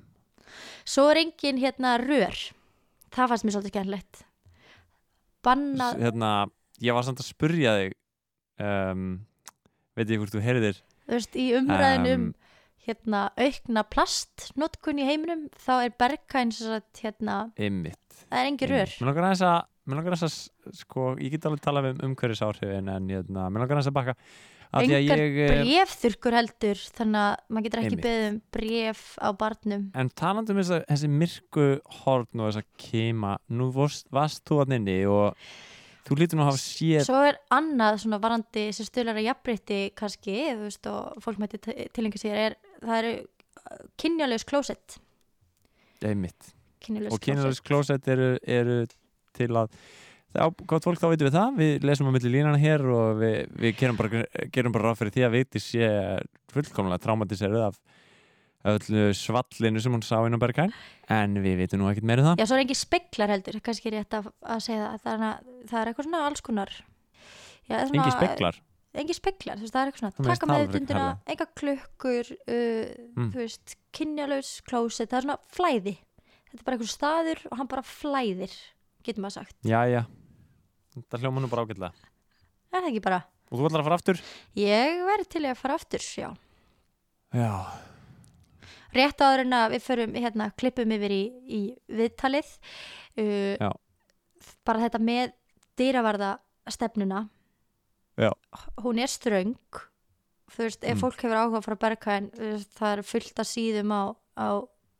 [0.86, 2.36] Svo er engin hérna rör.
[3.14, 4.22] Það fannst mér svolítið skemmtilegt.
[5.46, 6.30] Bannað Hérna,
[6.84, 7.96] ég var samt að spurja þig
[8.62, 9.06] um,
[9.96, 10.82] Veit ég hvort þú heyrðir?
[11.06, 12.26] Þú veist, í umræðin um
[12.86, 15.94] hérna aukna plastnotkun í heiminum þá er
[16.54, 18.20] sagt, hérna, Einmitt.
[18.28, 18.92] það er engin rör.
[19.00, 20.36] Mér langar aðeins að langar að,
[20.76, 24.16] sko, ég get alveg talað um umhverfisáhrifin en hérna, mér langar aðeins að bakka.
[24.66, 29.04] Að að engar ég, eh, brefþurkur heldur þannig að maður getur ekki beðið um bref
[29.22, 29.84] á barnum.
[29.94, 31.68] En talandi um þessi myrku
[32.02, 35.38] horn og þessa kema, nú varst, varst þú að nynni og
[36.06, 39.80] þú lítur nú að hafa séð svo er annað svona varandi sem stöðlar að jafnbreytti
[39.98, 41.60] kannski þú veist og fólk mætti
[41.96, 43.14] tilenga sér er, það eru
[44.00, 44.98] kynjalaus klósett.
[46.04, 46.52] Einmitt.
[46.84, 48.08] Kynjalaus og kynlaus klósett.
[48.08, 48.82] eru, eru
[49.36, 49.72] til að
[50.36, 51.60] það á gott fólk þá veitum við það.
[51.60, 55.36] Við lesum á milli línana hér og við, við gerum, bara, ráð fyrir því að
[55.36, 55.90] viti sé
[56.52, 57.80] fullkomlega traumatiseruð af
[58.72, 60.72] öllu svallinu sem hún sá inn á Berghain
[61.12, 62.40] en við vitum nú ekkert meira um það.
[62.42, 65.68] Já, svo er engin speklar heldur, kannski er rétt að, að segja það, þannig að
[65.70, 66.72] það er eitthvað svona alls konar
[67.66, 68.58] Já, Engi speklar
[68.96, 71.32] Engin speklar, þú veist, það er eitthvað svona taka með alveg dundina, herra.
[71.34, 73.30] enga klukkur uh, Mm.
[73.34, 75.92] þú veist, kynjalaus klósett, það er svona flæði.
[76.48, 78.54] Þetta er bara eitthvað staður og hann bara flæðir
[79.04, 80.02] getur maður sagt, Jæja,
[80.96, 81.92] þetta hljóma nú bara ágætlega.
[82.72, 83.20] Er það ekki bara?
[83.52, 84.22] Og þú ætlar að fara aftur?
[84.58, 86.30] Ég verði til að fara aftur, já.
[87.36, 87.50] Já
[88.94, 92.52] Rétt áður en að við förum, hérna, klippum yfir í, í viðtalið
[93.18, 93.72] uh,
[94.66, 95.34] bara þetta með
[95.78, 96.36] dýravarða
[96.70, 97.26] stefnuna.
[98.16, 98.30] Já.
[98.80, 99.56] hún er ströng.
[100.48, 101.00] Þú veist, ef Mm.
[101.02, 102.30] fólk hefur áhuga frá bergkæn
[102.78, 104.02] það er fullt af síðum á,
[104.40, 104.48] á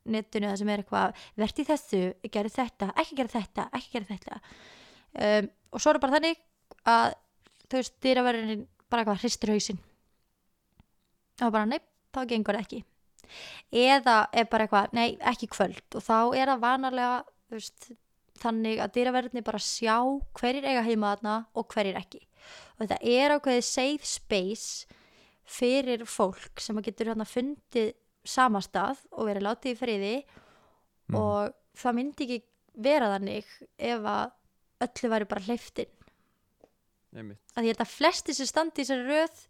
[0.05, 4.41] netinu það sem er eitthvað verði þessu, gerði þetta, ekki gerði þetta ekki gerði þetta.
[5.17, 6.43] Um, og svo er bara þannig
[6.85, 7.15] að
[7.71, 9.81] þú veist, dýravarðin bara eitthvað hristir hausinn.
[11.41, 11.81] Og bara, nei,
[12.13, 12.85] þá gengur það ekki
[13.73, 15.85] eða er bara eitthvað, nei, ekki kvöld.
[15.95, 17.17] Og þá er það vanalega
[17.53, 17.91] veist,
[18.43, 19.97] þannig að dýraverðinni bara sjá
[20.37, 22.23] hverjir eiga heima þarna og hverjir ekki.
[22.77, 24.99] Og þetta er ákveðið safe space
[25.47, 27.95] fyrir fólk sem að getur hérna fundið
[28.27, 30.17] samastað og verið látið í friði.
[31.07, 31.17] Mhm.
[31.21, 32.39] og það myndi ekki
[32.83, 34.33] vera þannig ef að
[34.87, 35.93] öllu væri bara hleyftin
[37.17, 39.45] að ég held að flesti sem standi í þessari röð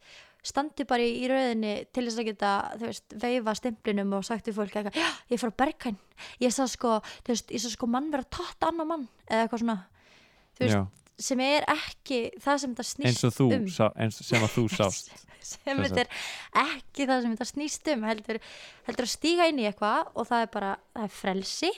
[0.46, 4.58] standi bara í, röðinni til þess að geta, þú veist, veifa stemplinum og sagt við
[4.60, 5.98] fólk eitthvað, já, ég er frá Berghain
[6.42, 9.64] ég sá sko, þú veist, ég sá sko mann vera tótt annar mann, eða eitthvað
[9.64, 9.78] svona.
[10.56, 10.82] Þú veist, Já,
[11.28, 13.70] sem er ekki það sem þetta snýst og þú, um.
[13.72, 15.14] sá, eins, sem að þú sást
[15.46, 16.08] sem þetta er
[16.64, 18.38] ekki það sem þetta snýst um heldur,
[18.88, 21.72] heldur að stíga inn í eitthvað og það er bara, það er frelsi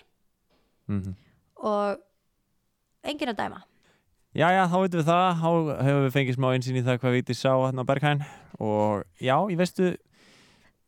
[0.89, 1.17] mm
[1.59, 1.99] og
[3.09, 3.65] enginn að dæma
[4.37, 5.47] Jæja, þá veitum við það, þá
[5.87, 8.21] hefur við fengið smá einsýn í það hvað viti sá hérna á Berghain.
[8.61, 9.89] Og já, ég veistu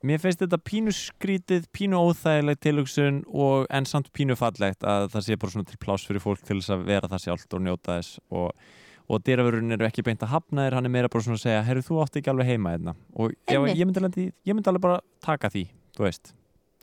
[0.04, 5.26] mér finnst þetta pínu skrítið pínu óþægileg tilhugsun og en samt pínu fallegt að það
[5.26, 7.96] sé bara svona til pláss fyrir fólk til þess að vera það sjálft og njóta
[7.96, 8.20] þess.
[8.28, 8.70] Og,
[9.08, 11.66] og dýravörun eru ekki beint að hafna þér, hann er meira bara svona að segja
[11.70, 12.96] herru, þú átti ekki alveg heima hérna.
[13.16, 15.64] Og já, ég myndi alveg bara taka því,
[15.96, 16.34] þú veist.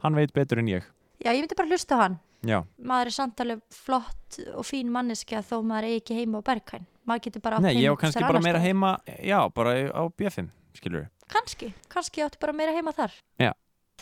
[0.01, 0.89] Hann veit betur en ég
[1.23, 2.17] já, ég myndi bara hlusta á hann.
[2.45, 6.47] Já, maður er samt alveg flott og fín manneskja þó maður er ekki heima á
[6.47, 6.85] Berghain.
[7.07, 8.91] Maður getur bara átt nei, ég heima á kannski bara meira heima
[9.25, 13.15] já, bara á BFM, skilur við kannski, kannski áttu bara meira heima þar.
[13.41, 13.51] Já.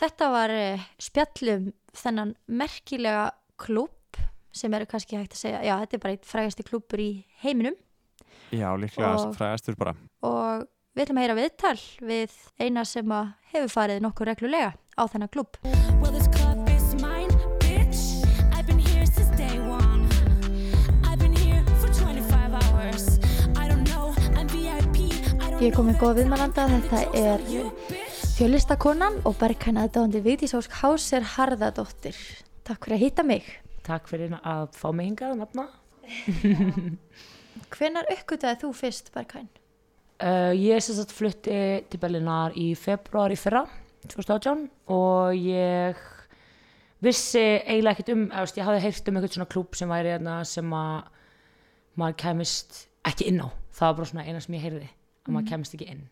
[0.00, 4.20] þetta var uh, spjallum þennan merkilega klúb
[4.56, 7.10] sem eru kannski hægt að segja já, þetta er bara eitt frægasti klúbur í
[7.42, 7.76] heiminum.
[8.54, 9.96] Já, líklega frægastur bara.
[10.24, 11.76] Og við ætlum að heyra viðtal
[12.12, 15.60] við eina sem að hefur farið nokkuð reglulega á þennan klúb
[25.56, 27.44] Ég er komið know góð viðmælanda, þetta er
[28.36, 32.18] fjölistakonan og Berghain aðdáðandi Vigdís Ósk Hásir Harðardóttir
[32.68, 33.46] Takk fyrir að hitta mig
[33.86, 35.64] Takk fyrir að fá mig hingað að nafna.
[37.76, 39.48] Hvenær uppgötaði þú fyrst Berghain?
[40.20, 41.56] Uh, ég sem sagt flutti
[41.88, 43.64] til Berlinar í februar í fyrra,
[44.10, 46.04] 2018 og ég
[47.00, 51.08] vissi eiginlega ekkert um, ég hafði heyrt um eitthvað svona klúb sem væri sem að
[51.96, 53.48] maður kemist ekki inn á.
[53.72, 54.92] Það var bara svona eina sem ég heyrði,
[55.30, 56.04] að maður kemist ekki inn.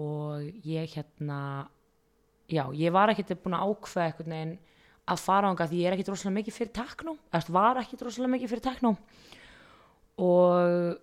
[0.00, 1.40] Og ég hérna,
[2.50, 4.56] já, ég var ekkert búin að ákveða eitthvað neginn
[5.10, 8.34] að fara ánga því ég er ekkert rosalega mikið fyrir teknó, eða var ekkert rosalega
[8.36, 8.92] mikið fyrir teknó.
[10.20, 11.00] Og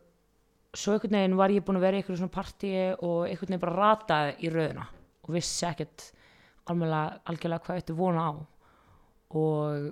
[0.77, 3.63] svo einhvern veginn var ég búin að vera í einhverju svona partíi og einhvern veginn
[3.63, 4.85] bara rataði í röðuna
[5.25, 6.11] og vissi ekkert
[6.67, 8.33] algjörlega hvað þetta vona á.
[9.35, 9.87] Og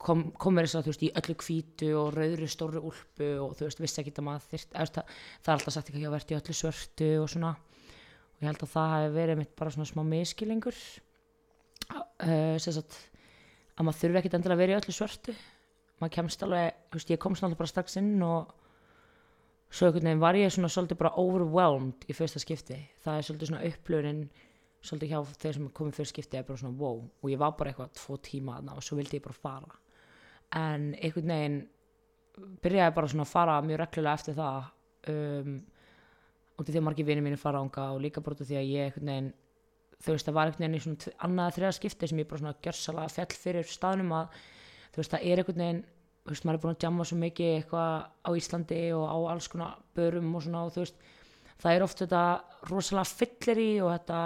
[0.00, 3.66] kom, kom þess að þú veist í öllu hvítu og rauðri stóru úlpu og þú
[3.68, 6.34] veist vissi ekkert að maður þyrt eða, það, það er alltaf sagt ekki að verði
[6.34, 7.52] í öllu svörtu og svona.
[8.36, 10.80] Og ég held að það hefði verið mitt bara svona smá miskilingur
[11.96, 12.98] uh, sem sagt
[13.76, 15.36] að maður þurfi ekkert endilega að vera í öllu svörtu.
[15.96, 18.52] Maður kemst alveg, þú veist, ég komst alveg bara strax inn og
[19.72, 22.76] svo einhvern veginn var ég svona svolítið bara overwhelmed í fyrsta skipti.
[23.04, 24.20] Það er svolítið svona upplöðin
[24.86, 27.00] svolítið hjá þeir sem komið fyrir skipti er bara svona wow.
[27.24, 29.80] Og ég var bara eitthvað tvo tíma þarna og svo vildi ég bara fara
[30.54, 31.56] en einhvern veginn
[32.62, 34.68] byrjaði bara svona að fara mjög reglulega eftir það
[35.12, 35.56] um,
[36.56, 39.12] af því að margir vinir mínir fara ánga og líka bara því að ég einhvern
[39.12, 39.32] veginn
[40.04, 42.56] þú veist það var einhvern veginn í svona annað þriða skipti sem ég bara svona
[42.64, 44.40] gjörsalega fjall fyrir staðnum að
[44.92, 45.84] þú veist það er einhvern veginn
[46.26, 47.94] þú veist maður er búin að jamma svo mikið eitthvað
[48.26, 51.06] á Íslandi og á alls konar börum og svona og þú veist
[51.62, 52.22] það er oft þetta
[52.70, 54.20] rosalega fyllir í og þetta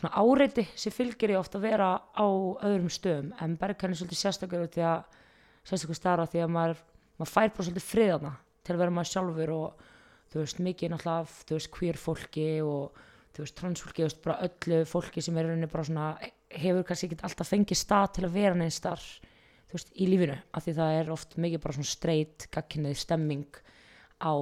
[0.00, 3.32] svona áreiti sem fylgir í oft að vera á öðrum stöðum.
[3.42, 5.18] En Berghain er svolítið sérstakur út því að
[5.66, 6.82] sérstakur starra því að maður,
[7.20, 9.86] maður fær bara svolítið friðana til að vera maður sjálfur og
[10.30, 14.22] þú veist mikið náttúrulega af, þú veist queer fólki og þú veist, transfólki, þú veist,
[14.24, 16.06] bara öllu fólki sem er rauninni bara svona
[16.50, 19.04] hefur kannski ekki alltaf fengið stað til að vera neins þar
[19.70, 23.60] þú veist, í lífinu, af því það er oft mikið bara svona streit, gagkinnið stemming
[24.18, 24.34] á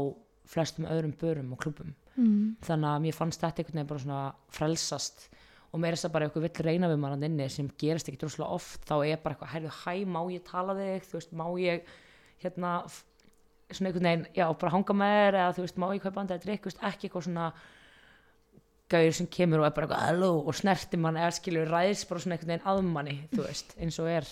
[0.48, 2.57] flestum öðrum börum og klubum mm.
[2.64, 4.22] þannig að mér fannst þetta einhvern veginn bara svona
[4.54, 5.28] frelsast
[5.68, 8.57] og meira þess að bara eitthvað vill reyna við mann inni sem gerist ekki droslega
[8.57, 11.09] oft þá er bara eitthvað, herðu, hæ, má ég tala þig?
[11.09, 11.90] Þú veist, má ég
[12.42, 12.70] hérna,
[13.68, 16.46] svona einhvern veginn, já, bara hanga með þér eða þú veist, má ég kaupa andað
[16.46, 17.48] drikk, þú ekki eitthvað svona
[18.88, 22.24] gauður sem kemur og er bara eitthvað, hello, og snerti mann eða skilur ræðis bara
[22.24, 24.28] svona einhvern veginn að manni þú veist, eins og er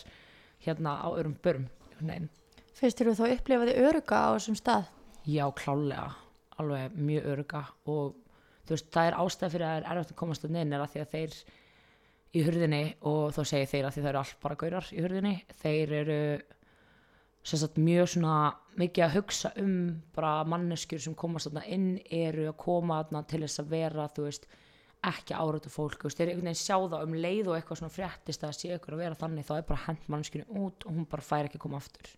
[0.64, 2.31] hérna á öðrum börum, einhvern veginn.
[2.77, 4.88] Fyrst eru þá upplifaði öruga á þessum stað?
[5.29, 6.14] Já, klálega,
[6.57, 8.25] alveg mjög örga og þú
[8.74, 11.14] veist, það er ástæð fyrir að það er erfitt að komast er að því að
[11.14, 11.38] þeir
[12.37, 15.96] í hurðinni og þá segir þeir að það eru allt bara gaurar í hurðinni, þeir
[16.02, 16.20] eru
[17.46, 18.37] sagt mjög svona
[18.76, 19.74] mikið að hugsa um
[20.16, 24.48] bara manneskjur sem komast inn eru að koma til þess að vera þú veist,
[25.07, 26.00] ekki áratu fólk.
[26.00, 28.72] Þú veist, þeir einhvern veginn sjá það um leið og eitthvað svona fréttist að sé
[28.74, 31.62] ykkur að vera þannig þá er bara hent manneskjunni út og hún bara fær ekki
[31.62, 32.11] koma aftur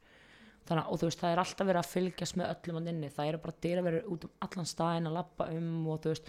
[0.69, 3.41] þannig að veist það er alltaf verið að fylgjast með öllum hann inni, það eru
[3.45, 6.29] bara dyraverður út um allan staðinn að lappa um og þú veist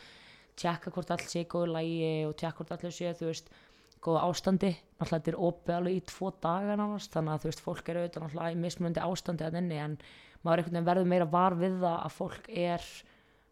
[0.59, 3.51] tjekka hvort allt sé góðu lægi og tjekka hvort allir sé þú veist
[3.99, 7.63] góða ástandi, náttúrulega þetta er opið alveg í tvo daga nánast, þannig að þú veist
[7.65, 9.97] fólk er auðvitað náttúrulega í mismunandi ástandi að inni en
[10.39, 12.85] maður einhvern veginn verður meira var við það að fólk er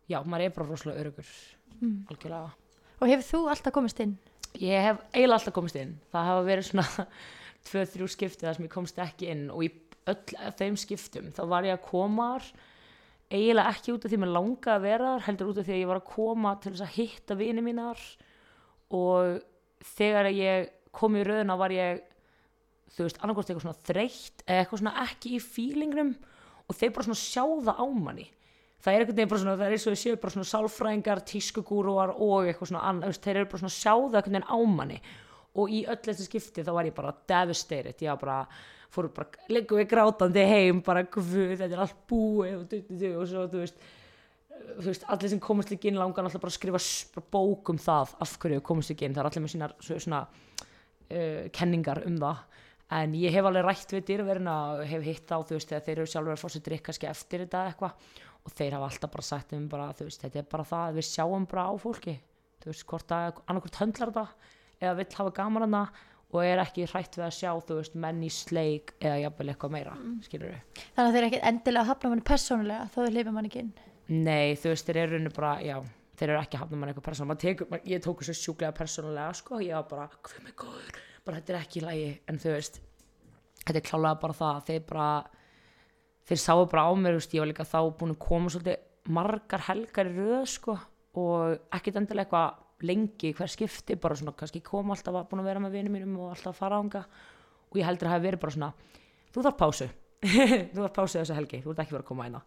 [0.08, 1.34] já, maður er bara rosalega örugur
[1.78, 2.08] Mm.
[2.10, 2.54] algjörlega
[2.98, 4.16] Og hefur þú alltaf komist inn?
[4.58, 5.92] Ég hef eiginlega alltaf komist inn.
[6.10, 6.86] Það hafa verið svona
[7.68, 9.70] tvö, þrjú skipti þar sem ég komst ekki inn og í
[10.14, 12.30] öll þeim skiptum þá var ég að koma
[13.28, 15.82] eiginlega ekki út af því að mér langaði að vera heldur út af því að
[15.82, 18.04] ég var að koma til þess að hitta vini mínar
[18.96, 19.42] og
[19.98, 22.06] þegar ég kom í röðuna var ég
[22.96, 26.16] þú veist, annarkvæmst eitthvað svona þreytt eða eitthvað svona ekki í fílingnum
[26.68, 28.28] og þeir bara svona sjá það á manni.
[28.84, 32.14] Það er veginn bara svona, það er eins og þau séu bara svona sálfræðingar, tískugúrúar
[32.14, 35.00] og eitthvað svona annað, þeir eru bara svona að sjá það einhvern veginn á manni.
[35.58, 38.40] Og í öll þessi skipti þá var ég bara devastated, ég var bara
[38.94, 42.76] fór bara, liggum við grátandi heim bara, guð, þetta er allt búið og,
[43.22, 43.82] og svo, þú veist
[44.68, 48.16] þú veist, allir sem komast ekki inn langar náttúrulega bara að skrifa bók um það
[48.26, 52.18] af hverju komast ekki inn, það er allir með sínar svo- svona uh, kenningar um
[52.22, 52.42] það.
[52.98, 54.56] En ég hef alveg rætt við dýrverina
[54.88, 57.44] hef hitt á, þú veist, þegar þeir eru sjálfur að fá sér drikk kannski eftir
[57.44, 58.12] þetta eitthvað
[58.48, 61.00] og þeir hafa alltaf bara sagt um bara, þú veist, þetta er bara það að
[61.02, 62.14] við sjáum bara á fólki.
[62.64, 64.26] Þú veist, hvort að annarkvort höndlar þetta
[64.80, 65.84] eða vill hafa gaman hana
[66.34, 69.76] og er ekki hrætt við að sjá, þú veist, menn í sleik eða jafnvel eitthvað
[69.78, 70.18] meira, mm.
[70.26, 73.36] skilur við Þannig að þeir eru ekkert endilega að hafna manni persónulega þó þau hlifir
[73.38, 73.72] manni ekki inn.
[74.08, 75.78] Nei, þú veist, þeir eru bara, já,
[76.20, 79.78] þeir eru ekki að hafna mann eitthvað persónulega, ég tók þessu sjúklega persónulega, sko, ég
[79.78, 82.80] var bara, hvað með góður, bara þetta er ekki í lagi, en þú veist,
[83.64, 85.10] þetta er klálega bara það, þeir bara,
[86.28, 89.68] þeir sáu bara á mér, veist, ég var líka þá búin að koma svolítið margar
[89.70, 90.80] helgar í röð, sko,
[91.18, 95.50] og ekkit endilega eitthvað lengi hver skipti, bara svona, kannski kom alltaf að búin að
[95.50, 97.04] vera með vinum mínum og alltaf að fara ánga,
[97.72, 98.72] og ég heldur að hafi verið bara svona,
[99.34, 99.88] þú þarf pásu,
[100.74, 102.44] þú þarf pásu þessu helgi, þú ert ekki verið að koma hérna.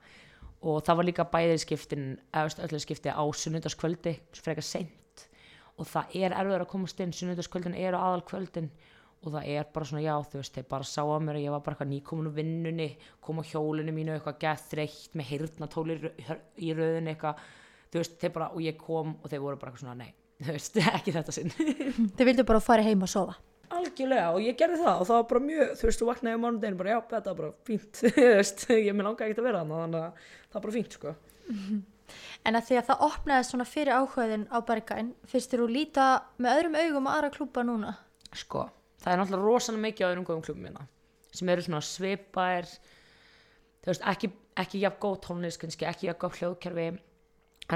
[0.61, 5.27] Og það var líka bæðið skiptin öllu skipti á sunnudagskvöldi frekar seint.
[5.81, 8.69] Og það er erfiður að komast inn, sunnudagskvöldin eru aðalkvöldin.
[9.25, 11.55] Og það er bara svona já þú veist, þeir bara sá að mér að ég
[11.55, 12.89] var bara eitthvað nýkomin úr vinnunni,
[13.25, 15.97] kom á hjólinu mínu eitthvað gett þreytt með heyrnatóli
[16.61, 17.43] í röðinni eitthvað
[17.91, 20.11] þú veist, þeir bara, og ég kom og þeir voru bara svona nei,
[20.45, 21.55] þú veist, ekki þetta sinn
[22.17, 23.37] Þeir vildu bara fara heim og sofa.
[23.71, 26.43] algjörlega og ég gerði það og það var bara mjög, þú veist, þú vaknaði á
[26.45, 29.63] mánudeginu bara, já, þetta er bara fínt, þú veist, ég með langa ekkert að vera
[29.65, 31.15] þannig, þannig að það var bara fínt, sko.
[32.43, 36.07] En að því að það opnaði svona fyrir áhugaðin á Bergæn, finnst þér þú líta
[36.43, 37.93] með öðrum augum aðra klúpa núna?
[38.35, 38.65] Sko,
[39.05, 40.83] það er náttúrulega rosalega mikið á öðrum góðum klubum minna,
[41.31, 42.67] sem eru svona svipaðir,
[43.85, 44.33] þú veist, ekki,
[44.65, 46.89] ekki jafn góð tónlist, kannski ekki jafn góð hljóðkerfi,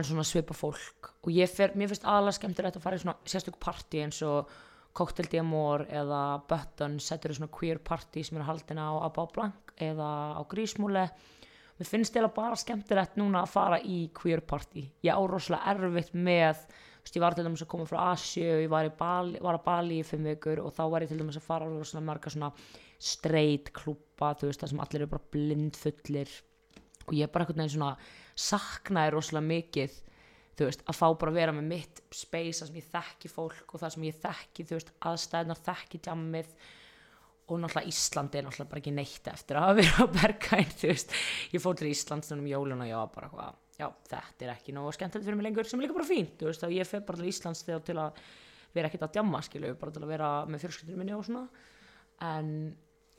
[0.00, 1.12] en svona svipa fólk.
[1.24, 4.50] Og ég fer, mér finnst aðalega skemmtilegt að fara í svona sérstök partí eins og
[4.94, 10.38] Cocktail D'Amore eða Button setur svona queer party sem eru haldin á Abba Blank eða
[10.38, 11.08] á Grísmúle
[11.74, 14.86] mér finnst eða bara skemmtilegt núna að fara í queer party.
[15.02, 16.62] Ég á rosalega erfitt með
[17.12, 19.98] ég var til dæmis að koma frá Asju ég var, í Bali, var að Bali
[20.00, 22.52] í fimm vikur og þá var ég til dæmis að fara á rosalega marga svona
[22.96, 26.32] straight klúpa þú veist, það sem allir eru bara blindfullir
[27.04, 27.94] og ég bara einhvern veginn svona
[28.34, 29.98] saknaði rosalega mikið
[30.54, 33.74] þú veist, að fá bara að vera með mitt space þar sem ég þekki fólk
[33.74, 36.54] og það sem ég þekki þú veist, aðstæðnar þekki jammið
[37.44, 41.18] og náttúrulega Íslandi er náttúrulega bara ekki neitt eftir að vera á bergæn þú veist,
[41.52, 44.76] ég fór til Íslands um jólun og ég var bara hvað, já, þetta er ekki
[44.76, 47.04] nógu skemmtilegt fyrir mig lengur, sem er líka bara fínt þú veist, og ég fer
[47.04, 48.24] bara til Íslands þegar til að
[48.74, 51.44] vera ekkert að djamma, skilu, bara til að vera með fjölskyldunum minni og svona.
[52.26, 52.48] En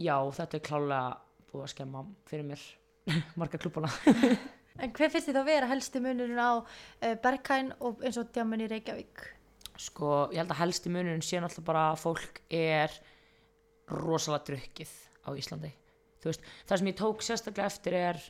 [0.02, 1.14] já, þetta er klálega
[1.52, 2.66] búið að skemma fyrir mér
[3.40, 3.92] marga klúbana
[4.84, 8.66] En hver finnst þið þá vera helsti munurinn á uh, Berghain og eins og djáman
[8.66, 9.24] í Reykjavík?
[9.80, 12.94] sko, ég held að helsti munurinn sé náttúrulega bara að fólk er
[13.92, 14.94] rosalega drukkið
[15.28, 15.72] á Íslandi.
[16.26, 18.22] Veist, það sem ég tók sérstaklega eftir er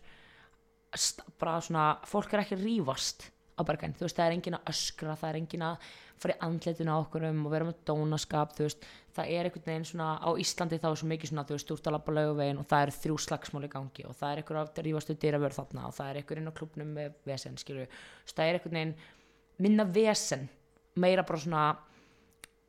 [1.40, 4.70] bara svona, fólk er ekki að rífast á bergæn, þú veist, það er engin að
[4.72, 5.90] öskra það er engin að
[6.20, 8.88] fara í andletinu á okkur og vera með dónaskap, þú veist.
[9.16, 11.78] Það er einhvern veginn svona, á Íslandi þá er svo mikið svona, þú veist, þú
[11.78, 14.60] ert að labba laugavegin og það eru þrjú slagsmál í gangi og það er einhver
[14.60, 17.88] að rífast við dyravör þarna og það er einhver inn á klubnum með vesen, skilju,
[18.34, 18.96] það er einhvern veginn
[19.64, 20.50] minna vesen
[21.00, 21.64] meira bara svona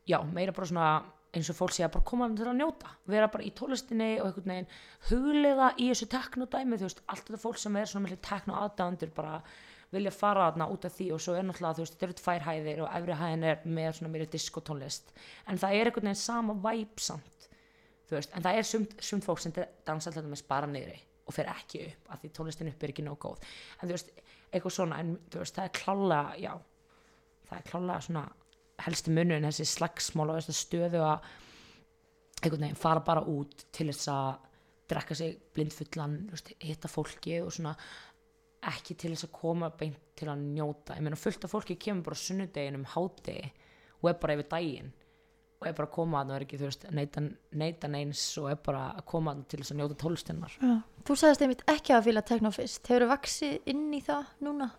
[0.07, 0.91] já, meira bara svona
[1.37, 4.53] eins og fólk sé að bara koma að njóta vera bara í tólistinni og einhvern
[4.53, 4.71] veginn
[5.11, 9.13] huglega í þessu teknodæmi þú veist, allt þetta fólk sem er svona með tekno aðdæðandur
[9.17, 9.41] bara
[9.95, 12.47] vilja fara þarna út af því og svo er náttúrulega, þú veist, þetta eru tvær
[12.47, 15.13] hæðir og efri hæðin er með svona meira diskotónlist.
[15.47, 17.37] En það er einhvern veginn sama væp samt
[18.07, 19.55] þú veist, en það er sumt, sumt fólk sem
[19.87, 23.05] dansa alltaf með spara niðri og fer ekki upp af því tónlistin upp er ekki
[23.07, 23.47] nóg góð.
[23.81, 24.13] En þú veist,
[24.53, 26.53] eitthvað svona en þú veist, það er klálega, já
[27.49, 28.25] það er klálega svona
[28.87, 31.31] helsti munurinn þessi slagsmál og þessi stöðu að
[32.43, 34.31] einhvern veginn fara bara út til þess að
[34.87, 36.19] drekka sig blindfullan,
[36.63, 37.73] hitta fólki og svona
[38.63, 42.07] ekki til þess að koma beint til að njóta ég meina fullt af fólki kemur
[42.09, 43.51] bara sunnudegin um hádegi
[44.03, 44.93] og er bara yfir daginn
[45.57, 48.51] og er bara að koma að það er ekki, þú veist, neitan, neitan eins og
[48.51, 50.75] er bara að koma að til þess að njóta tólustinnar Já.
[51.07, 52.89] Þú sagðist einmitt ekki að fíla tekno fyrst.
[52.91, 54.71] Hefur þú vaksið inn í það núna?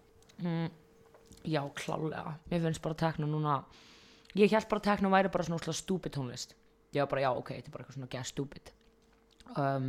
[0.43, 0.67] mm,
[1.47, 3.57] já, klálega mér finnst bara tekno núna
[4.37, 6.53] ég held bara tekno væri bara svona stúpid tónlist
[6.93, 8.71] ég var bara, já, ok, þetta er bara eitthvað svona gæð stúpid
[9.57, 9.87] um,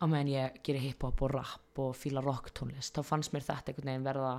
[0.00, 3.72] á meðan ég gerir hip-hop og rap og fíla rock tónlist, þá fannst mér þetta
[3.72, 4.34] einhvern veginn verða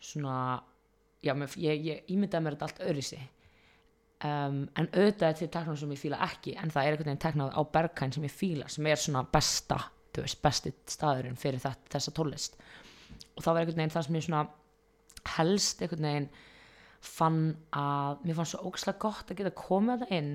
[0.00, 0.36] svona
[1.24, 3.20] já, mér, ég, ég ímyndaði mér þetta allt öðrisi
[4.24, 7.24] um, en auðvitað er til tekno sem ég fíla ekki en það er einhvern veginn
[7.24, 9.80] teknað á Berghain sem ég fíla sem er svona besta,
[10.14, 12.56] þú veist, besti staðurinn fyrir þetta, þessa tónlist.
[13.36, 14.46] Og það var einhvern veginn það sem ég svona
[15.36, 16.30] helst einhvern veginn
[17.00, 17.44] fann
[17.76, 20.34] að mér fannst svo ógæslega gott að geta komið það inn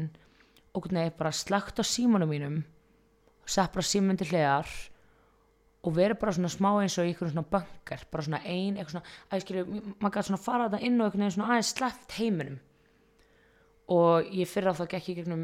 [0.73, 2.63] og einhvern veginn bara slögt á símanum mínum
[3.45, 4.69] sett bara síminn til hliðar
[5.85, 8.95] og verið bara svona smá eins og í einhvern svona bunker bara svona ein, eitthvað
[8.95, 9.65] svona að ég skilju,
[9.99, 12.55] maður gæti svona fara þetta inn og einhvern veginn svona aðeins sleppt heiminum.
[13.93, 15.43] Og ég fyrir að það gekk í gegnum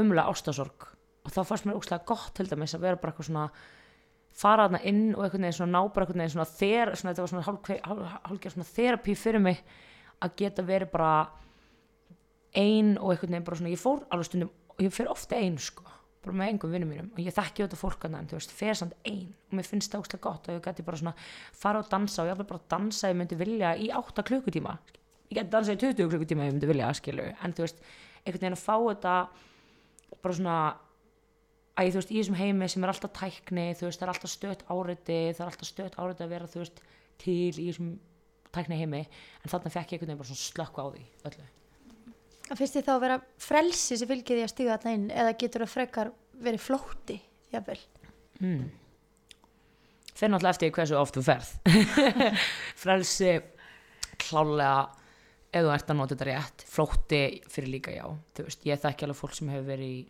[0.00, 0.90] umlega ástasorg
[1.24, 3.46] og þá fannst mér ógæslega gott til dæmis að vera bara eitthvað svona
[4.34, 7.24] fara þarna inn og einhvern veginn svona ná bara einhvern veginn svona þer, svona þetta
[7.24, 9.62] var svona hálfgerð hálf, hálf, svona þerapí fyrir mig
[10.20, 11.14] að geta verið bara
[12.52, 15.56] ein og einhvern veginn bara svona ég fór alveg stundum og ég fer ofta ein
[15.62, 15.93] sko
[16.24, 18.94] bara með engum vinnum mínum og ég þekki auðvitað fólk en þú veist, fer samt
[19.08, 21.14] ein og mér finnst það óslega gott og ég geti bara svona
[21.60, 24.76] fara og dansa og ég ætla bara að dansa ég myndi vilja í 8 klukkutíma.
[25.30, 27.84] Ég geti dansa í 20 klukkutíma ég myndi vilja skilu en þú veist,
[28.24, 29.14] einhvern veginn að fá þetta
[30.22, 30.58] bara svona
[31.74, 34.14] að ég þú veist, í þessum heimi sem er alltaf tækni þú veist, það er
[34.14, 36.82] alltaf stött áriti það er alltaf stött áriti að vera þú veist
[37.24, 37.92] til í þessum
[38.54, 41.48] tækni heimi en þarna fekk ég einhvern veginn bara svona slökku á því öllu
[42.50, 45.36] En finnst þið þá að vera frelsi sem fylgir því að stíga þarna inn eða
[45.40, 46.10] getur það frekar
[46.44, 47.20] verið flótti,
[47.54, 47.78] jafnvel?
[48.40, 48.64] mm.
[50.14, 51.50] fyrir náttúrulega eftir hversu oft þú ferð
[52.82, 53.34] frelsi
[54.22, 54.88] klálega
[55.54, 58.06] ef þú ert að nota þetta rétt flótti fyrir líka já
[58.40, 60.00] veist, ég þekki alveg fólk sem hefur verið í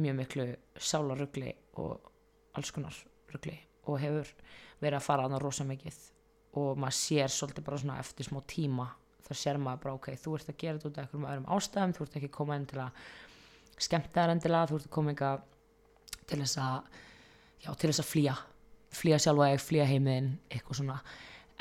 [0.00, 0.46] mjög miklu
[0.78, 1.52] sálarugli
[1.82, 2.10] og
[2.56, 2.96] alls konar
[3.32, 3.56] rugli
[3.90, 4.32] og hefur
[4.80, 5.98] verið að fara aðna rosa mikið
[6.60, 8.88] og maður sér svolítið bara svona eftir smá tíma
[9.26, 11.96] þá sér maður bara ok, þú ert að gera þetta út af einhverjum öðrum ástæðum,
[11.96, 13.02] þú ert ekki að koma inn til að
[13.80, 15.42] skemmta þér endilega, þú ert að koma yngar
[16.30, 16.78] til þess að
[17.64, 18.38] já, til þess að flýja
[18.90, 20.96] flýja sjálfa þig, flýja heimiðin eitthvað svona,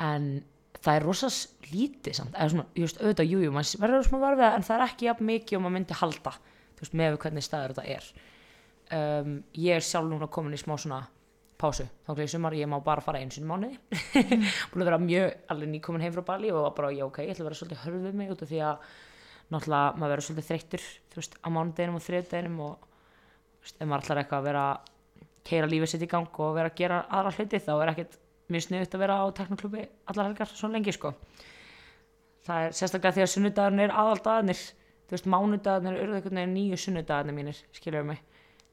[0.02, 0.30] en
[0.80, 1.38] það er rosas
[1.70, 5.10] lítið samt, eða svona, just auðvitað, jújú, maður verður smá varfið en það er ekki
[5.10, 6.34] jafn mikið og maður myndi halda
[6.80, 8.10] þú veist, með hvernig staður þetta er.
[8.90, 11.04] Um, ég er sjálf núna komin í smá svona
[11.60, 13.78] pásu, þá gleði sumar ég má bara fara einu sinni í mánuði.
[14.72, 17.44] Búin að vera mjög alveg nýkomin heim frá Bali og bara, já, ok, ég ætla
[17.44, 18.88] að vera svolítið hörð við mig út af því að
[19.50, 23.90] náttúrulega maður verður svolítið þreyttur þú veist, á mánudeginum og þriðdeginum og þú veist, ef
[23.90, 24.66] maður ætlar eitthvað að vera
[25.50, 28.18] keira lífið sitt í gang og vera að gera aðra hluti þá er ekkert
[28.50, 31.14] mjög sniðut að vera á teknoklubi allar helgar svo lengi sko.
[32.46, 34.62] Það er sérstaklega því að sunnudagurinn er aðaldagarnir
[35.10, 38.22] þú veist, mánudagarnir eru veginn nýju sunnudagarnir mínir, skilur mig?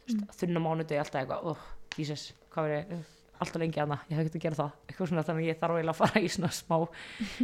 [0.04, 1.64] Þú veist, þunna mánudegi alltaf eitthvað oh,
[1.96, 3.00] Jesus, hvað er ég,
[3.36, 5.76] alltaf lengi aðna ég hef ekkert að gera það, eitthvað svona þannig að ég þarf
[5.80, 6.78] eiginlega að fara í svona smá,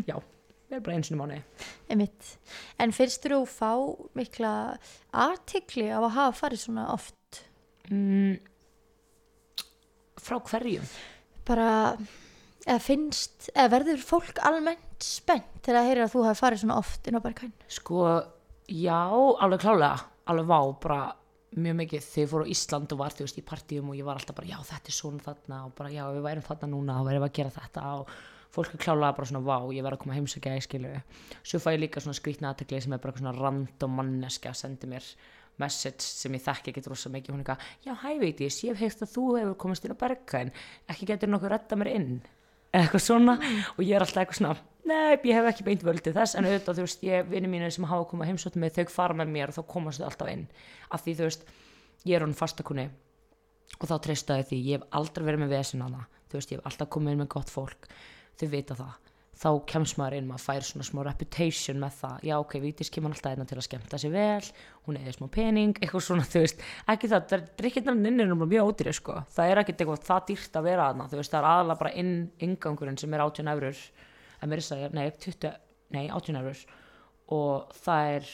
[0.08, 0.16] já
[0.72, 1.42] við erum bara einu sinni í mánuði
[1.92, 2.28] Einmitt.
[2.80, 3.72] En finnst þú fá
[4.16, 4.52] mikla
[5.12, 7.42] artikli af að hafa farið svona oft?
[7.92, 8.38] mm,
[10.22, 10.86] frá hverjum
[11.42, 11.96] Bara,
[12.64, 16.76] eða finnst, eða verður fólk almennt spennt til að heyra að þú hafi farið svona
[16.78, 17.54] oft inn á Berghain?
[17.66, 18.04] Sko,
[18.70, 19.00] já,
[19.42, 21.00] alveg klálega, alveg vá, bara
[21.52, 24.06] mjög mikið þegar ég fór á Ísland og var þú veist í partíum og ég
[24.06, 26.96] var alltaf bara já þetta er svona þarna og bara já við værum þarna núna
[27.00, 27.84] og værum að gera þetta.
[28.00, 28.12] Og
[28.56, 30.96] fólk er klálega bara svona vá ég verð að koma að heimsækja ég skilju
[31.42, 34.90] svo fæ ég líka svona skrýtna aðtekli sem er bara svona random manneska að sendi
[34.92, 35.08] mér
[35.60, 37.34] message sem ég þekki ekkert rosa mikið.
[37.34, 40.00] Hún er eitthvað, já hæ veitis, ég hef heilt að þú hefur komast inn á
[40.00, 40.54] berga en
[40.88, 42.14] ekki getur nokkuð redda mér inn
[42.72, 43.38] eitthvað svona.
[43.76, 44.56] Og ég er alltaf eitthvað svona
[44.88, 46.36] nei, ég hef ekki beint völdið þess.
[46.38, 49.32] En auðvitað þú veist, ég, vinni mínu sem hafa komað heimsótt með þau fara með
[49.36, 50.48] mér og þá komast þau alltaf inn.
[50.90, 51.46] Af því þú veist,
[52.08, 52.88] ég er honum fastakunni
[53.78, 56.60] og þá treystaði því, ég hef aldrei verið með vesin á það, þú veist, ég
[56.60, 57.88] hef alltaf komið inn með gott fólk,
[58.38, 59.01] þau vita það
[59.42, 63.14] þá kemst maður inn, maður fær svona smá reputation með það, já ok, Vítis kemur
[63.14, 64.50] alltaf einna til að skemmta sig vel,
[64.86, 66.62] hún eða smá pening, eitthvað svona, þú veist.
[66.92, 70.22] Ekki það, það er drikkirnar inn er mjög ódýri sko, það er ekkert eitthvað það
[70.30, 72.14] dýrt að vera þarna, þú veist, það er aðalega bara inn
[72.46, 73.82] ingangurinn sem er 18 eurur.
[74.38, 75.58] Að mér er það, nei, 20,
[75.96, 76.62] nei, 18 eurur.
[77.32, 78.30] Og það er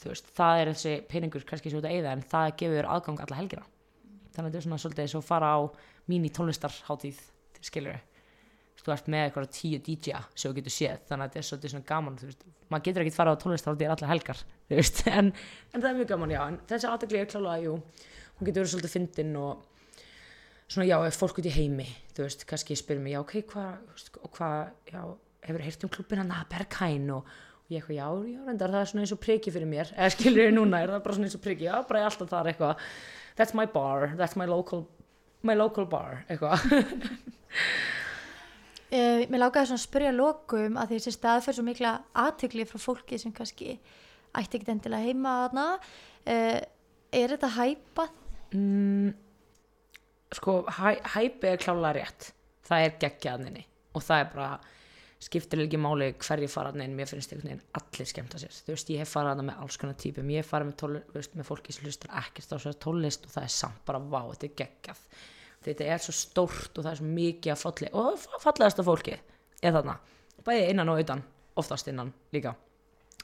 [0.00, 3.22] þú veist, það er þessi peningur kannski svo út að eyða, en það gefur aðgang
[3.24, 3.68] alla helgina,
[4.34, 5.60] þannig að þetta er svona svolítið svo fara á
[6.10, 7.22] mín í tónlistarháttíð
[7.64, 8.02] skilur
[8.84, 11.72] þú ert með eitthvað tíu DJ-a sem þú getur séð þannig að þetta er svolítið
[11.74, 12.18] svona gaman
[12.70, 14.42] maður getur ekkert fara á tónlistarháttíðir allar helgar
[15.18, 15.30] en,
[15.72, 18.72] en það er mjög gaman já, en þessi aðtegli er klálega, jú hún getur verið
[18.74, 19.64] svolítið fyndin og
[20.68, 23.34] svona já, ef fólk út í heimi þú veist, kannski spyrir mig, já, ok,
[24.34, 24.60] hvað
[24.90, 25.02] já,
[25.44, 27.28] hefur heyrt um klubbin hann að Berghain og,
[27.64, 30.12] og ég eitthvað, já, já, reyndar, það er svona eins og priki fyrir mér eða
[30.16, 31.68] skilur ég núna, er það bara svona eins og priki?
[31.68, 32.88] Já, bara ég alltaf þar eitthvað.
[33.38, 34.86] That's my bar, that's my local
[35.44, 36.64] my local bar, eitthvað
[38.94, 41.92] Uh, mér lákaði svona að spyrja að lokum að því þessi staðferð svo mikla
[42.24, 45.64] aðtökli frá fólki sem kannski ætti ekkert endilega heima þarna.
[46.22, 46.60] Uh,
[47.14, 48.20] er þetta hæpað?
[48.54, 49.10] mm,
[50.38, 52.30] sko, hæ, hæpi er klálega rétt.
[52.64, 54.48] Það er geggjaðninni og það er bara
[55.24, 58.54] skiptir ekki máli hverju faraðnin mér finnst einhvern veginn allir skemmta sér.
[58.54, 60.30] Þú veist, ég hef farað hana með alls konar típum.
[60.32, 63.54] Ég hef farað með, með fólki sem hlustar ekkert á svo tólist og það er
[63.58, 65.06] samt bara vá, þetta er geggjað
[65.66, 69.16] þetta er svo stórt og það er svo mikið að falli og það fallegasta fólki
[69.64, 69.96] er þarna,
[70.44, 71.24] bæði innan og utan
[71.60, 72.54] oftast innan líka.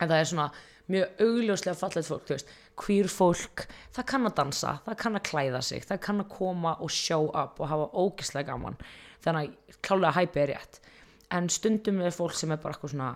[0.00, 0.50] En það er svona
[0.90, 3.64] mjög augljóslega fallegt fólk þú veist, queer fólk
[3.96, 7.28] það kann að dansa, það kann að klæða sig það kann að koma og show
[7.28, 8.78] up og hafa ógislega gaman.
[9.20, 10.80] Þannig að klálega hæpi er rétt.
[11.30, 13.10] En stundum er fólk sem er bara eitthvað svona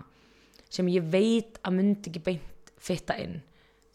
[0.69, 3.39] sem ég veit að myndi ekki beint fitta inn.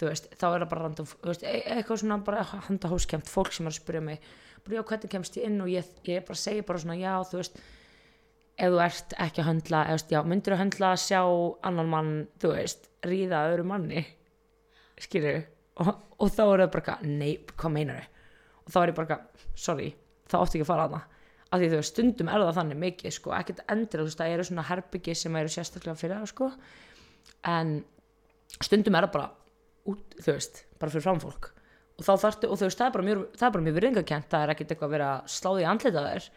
[0.01, 3.29] Þú veist, þá er það bara random, þú veist, e- eitthvað svona bara handa hóskemmt
[3.31, 4.29] fólk sem er að spyrja mig
[4.65, 7.41] bara já, hvernig kemst ég inn og ég, ég bara segi bara svona já, þú
[7.41, 7.61] veist
[8.61, 11.21] ef þú ert ekki að höndla, veist, já, myndir að höndla að sjá
[11.71, 12.11] annan mann,
[12.43, 14.05] þú veist ríða öðru manni
[15.01, 15.41] skilur
[15.81, 18.11] og, og þá er það bara nei, hvað meinar
[18.67, 19.21] og þá er ég bara
[19.57, 19.89] sorry
[20.31, 21.09] það átti ekki að fara að það
[21.51, 24.35] af því þú veist, stundum er það þannig mikið, sko, ekkert endur þú veist, það
[24.35, 26.51] eru svona herbyggi sem eru sérstaklega fyrir það, sko.
[27.51, 27.73] En
[28.63, 29.31] stundum er það bara
[29.91, 31.51] út, þú veist, bara fyrir framfólk
[32.01, 34.29] og þá þarftu, og þú veist, það er bara mjög, það er bara mjög virðingakent,
[34.33, 36.29] það er ekkert eitthvað að vera sláði í andlita þér,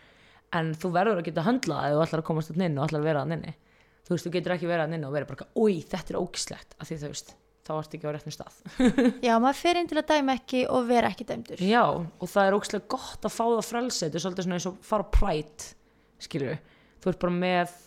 [0.59, 3.03] en þú verður að geta höndla það ef þú ætlar að komast inn og ætlar
[3.03, 3.53] að vera að inni,
[4.03, 6.75] þú veist, þú getur ekki verið að inni og vera bara, oi, þetta er ógislegt
[6.77, 7.33] af því þú veist,
[7.63, 8.57] þá ertu ekki á réttum stað.
[9.27, 11.63] Já, maður fer inn til að dæma ekki og vera ekki dæmdur.
[11.63, 14.67] Já, og það er ógislega gott að fá það frelsi þetta er svolítið svona eins
[14.67, 15.69] og fara á Pride
[16.23, 16.59] skilur
[17.03, 17.77] þú ert bara með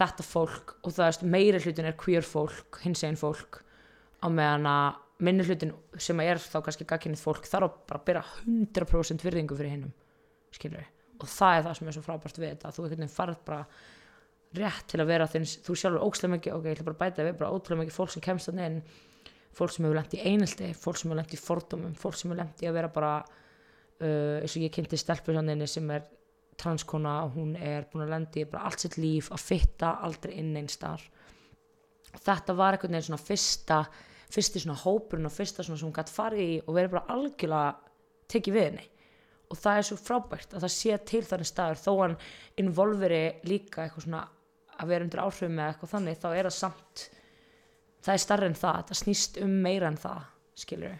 [0.00, 3.60] þetta fólk og það er meiri hlutin er queer fólk, hins einn fólk
[4.22, 8.22] á meðan að minni hlutin sem er þá kannski gagkinnið fólk þarf að bara byrja
[8.44, 9.94] 100% virðingu fyrir hinnum
[10.52, 10.86] skilur
[11.22, 13.42] og það er það sem er svo frábært við þetta að þú einhvern veginn farð
[13.46, 13.66] bara
[14.58, 17.26] rétt til að vera þins, þú sjálfur ókslega mikið ok, ég ætla bara að bæta
[17.26, 18.80] við, bara ótrúlega mikið fólk sem kemst þannig inn,
[19.56, 22.42] fólk sem hefur lent í einelti fólk sem hefur lent í fordómum, fólk sem hefur
[22.42, 26.04] lent í að vera bara uh, eins og ég kynnti stelpur þannig sem er
[26.60, 30.68] transkona hún er búin að lendi bara allt sitt líf að fitta aldrei inn einn
[30.70, 31.08] starf
[32.12, 33.78] þetta var einhvern veginn svona fyrsta
[34.32, 37.72] fyrsti svona hópurinn og fyrsta svona sem hún gætt farið í og verið bara algjörlega
[38.32, 38.86] tekið við henni.
[39.52, 41.82] Og það er svo frábært að það sé til þannig staður.
[41.82, 42.18] Þó hann
[42.62, 44.22] involveri líka eitthvað svona
[44.78, 47.06] að vera undir áhrifum með eitthvað þannig þá er það samt
[48.02, 50.22] það er starri en það, það snýst um meira en það
[50.62, 50.96] skilur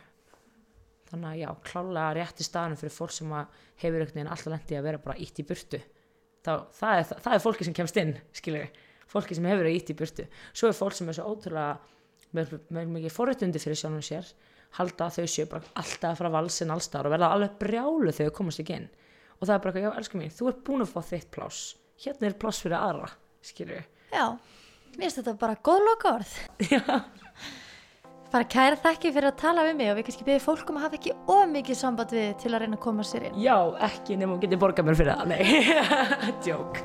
[1.13, 4.79] þannig að já, klálega rétti staðan fyrir fólk sem að hefur einhvern veginn alltaf lendi
[4.79, 5.81] að vera bara ítt í burtu.
[6.43, 8.71] Þá, það, er, það er fólki sem kemst inn skilur,
[9.13, 10.27] fólki sem hefur verið ítt í burtu.
[10.57, 11.75] Svo er fólk sem er svo ótrúlega
[12.37, 14.33] með, mikið forréttundi fyrir sjálfum sér
[14.79, 18.33] halda að þau séu bara alltaf að fara valsinn allstar og verða alveg brjálu þegar
[18.33, 18.89] þau komast ekki inn.
[19.39, 21.75] Og það er bara, já, elsku mín, þú ert búin að fá þitt pláss.
[22.03, 23.11] Hérna er pláss fyrir aðra
[23.47, 24.27] skilur Já,
[24.97, 26.33] mér finnst þetta bara góð loka orð
[26.75, 26.83] já,
[28.33, 30.87] Bara kæra þakki fyrir að tala við mig og við kannski byrðum fólk um að
[30.87, 33.43] hafa ekki of mikið samband við til að reyna að koma sér inn.
[33.45, 33.57] Já,
[33.91, 35.43] ekki nema hún geti borgað mér fyrir það, nei.
[36.47, 36.81] Djók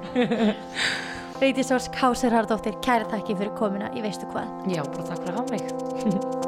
[1.38, 4.48] Reytis Órs Kásir Hardóttir, kæra takki fyrir komina í Veistu hvað.
[4.74, 5.62] Já, bara takk fyrir að hafa mig.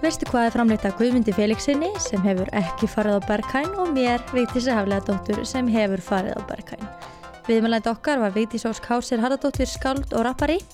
[0.00, 4.72] Veistu hvað er framleita Guðmundi Felixinni sem hefur ekki farið á Berghain og mér, Vigtísi
[4.72, 6.88] Hafleðadóttur, sem hefur farið á Berghain.
[7.44, 10.64] Viðmjöland okkar var Vigtís Ósk Hásir Harðardóttir skald og rappari.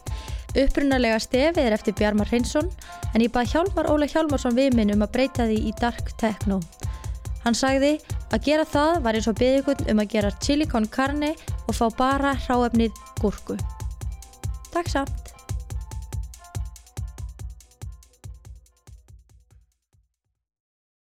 [0.55, 2.71] Upprunalega stefið er eftir Bjarmar Hrinsson
[3.11, 6.63] en ég bað Hjálmar Óla Hjálmarsson viðminn um að breyta því í Dark Techno.
[7.45, 7.99] Hann sagði
[8.33, 11.35] að gera það var eins og byggðugunn um að gera chili con carne
[11.67, 13.59] og fá bara hráefnið gúrku.
[14.73, 15.24] Takk samt!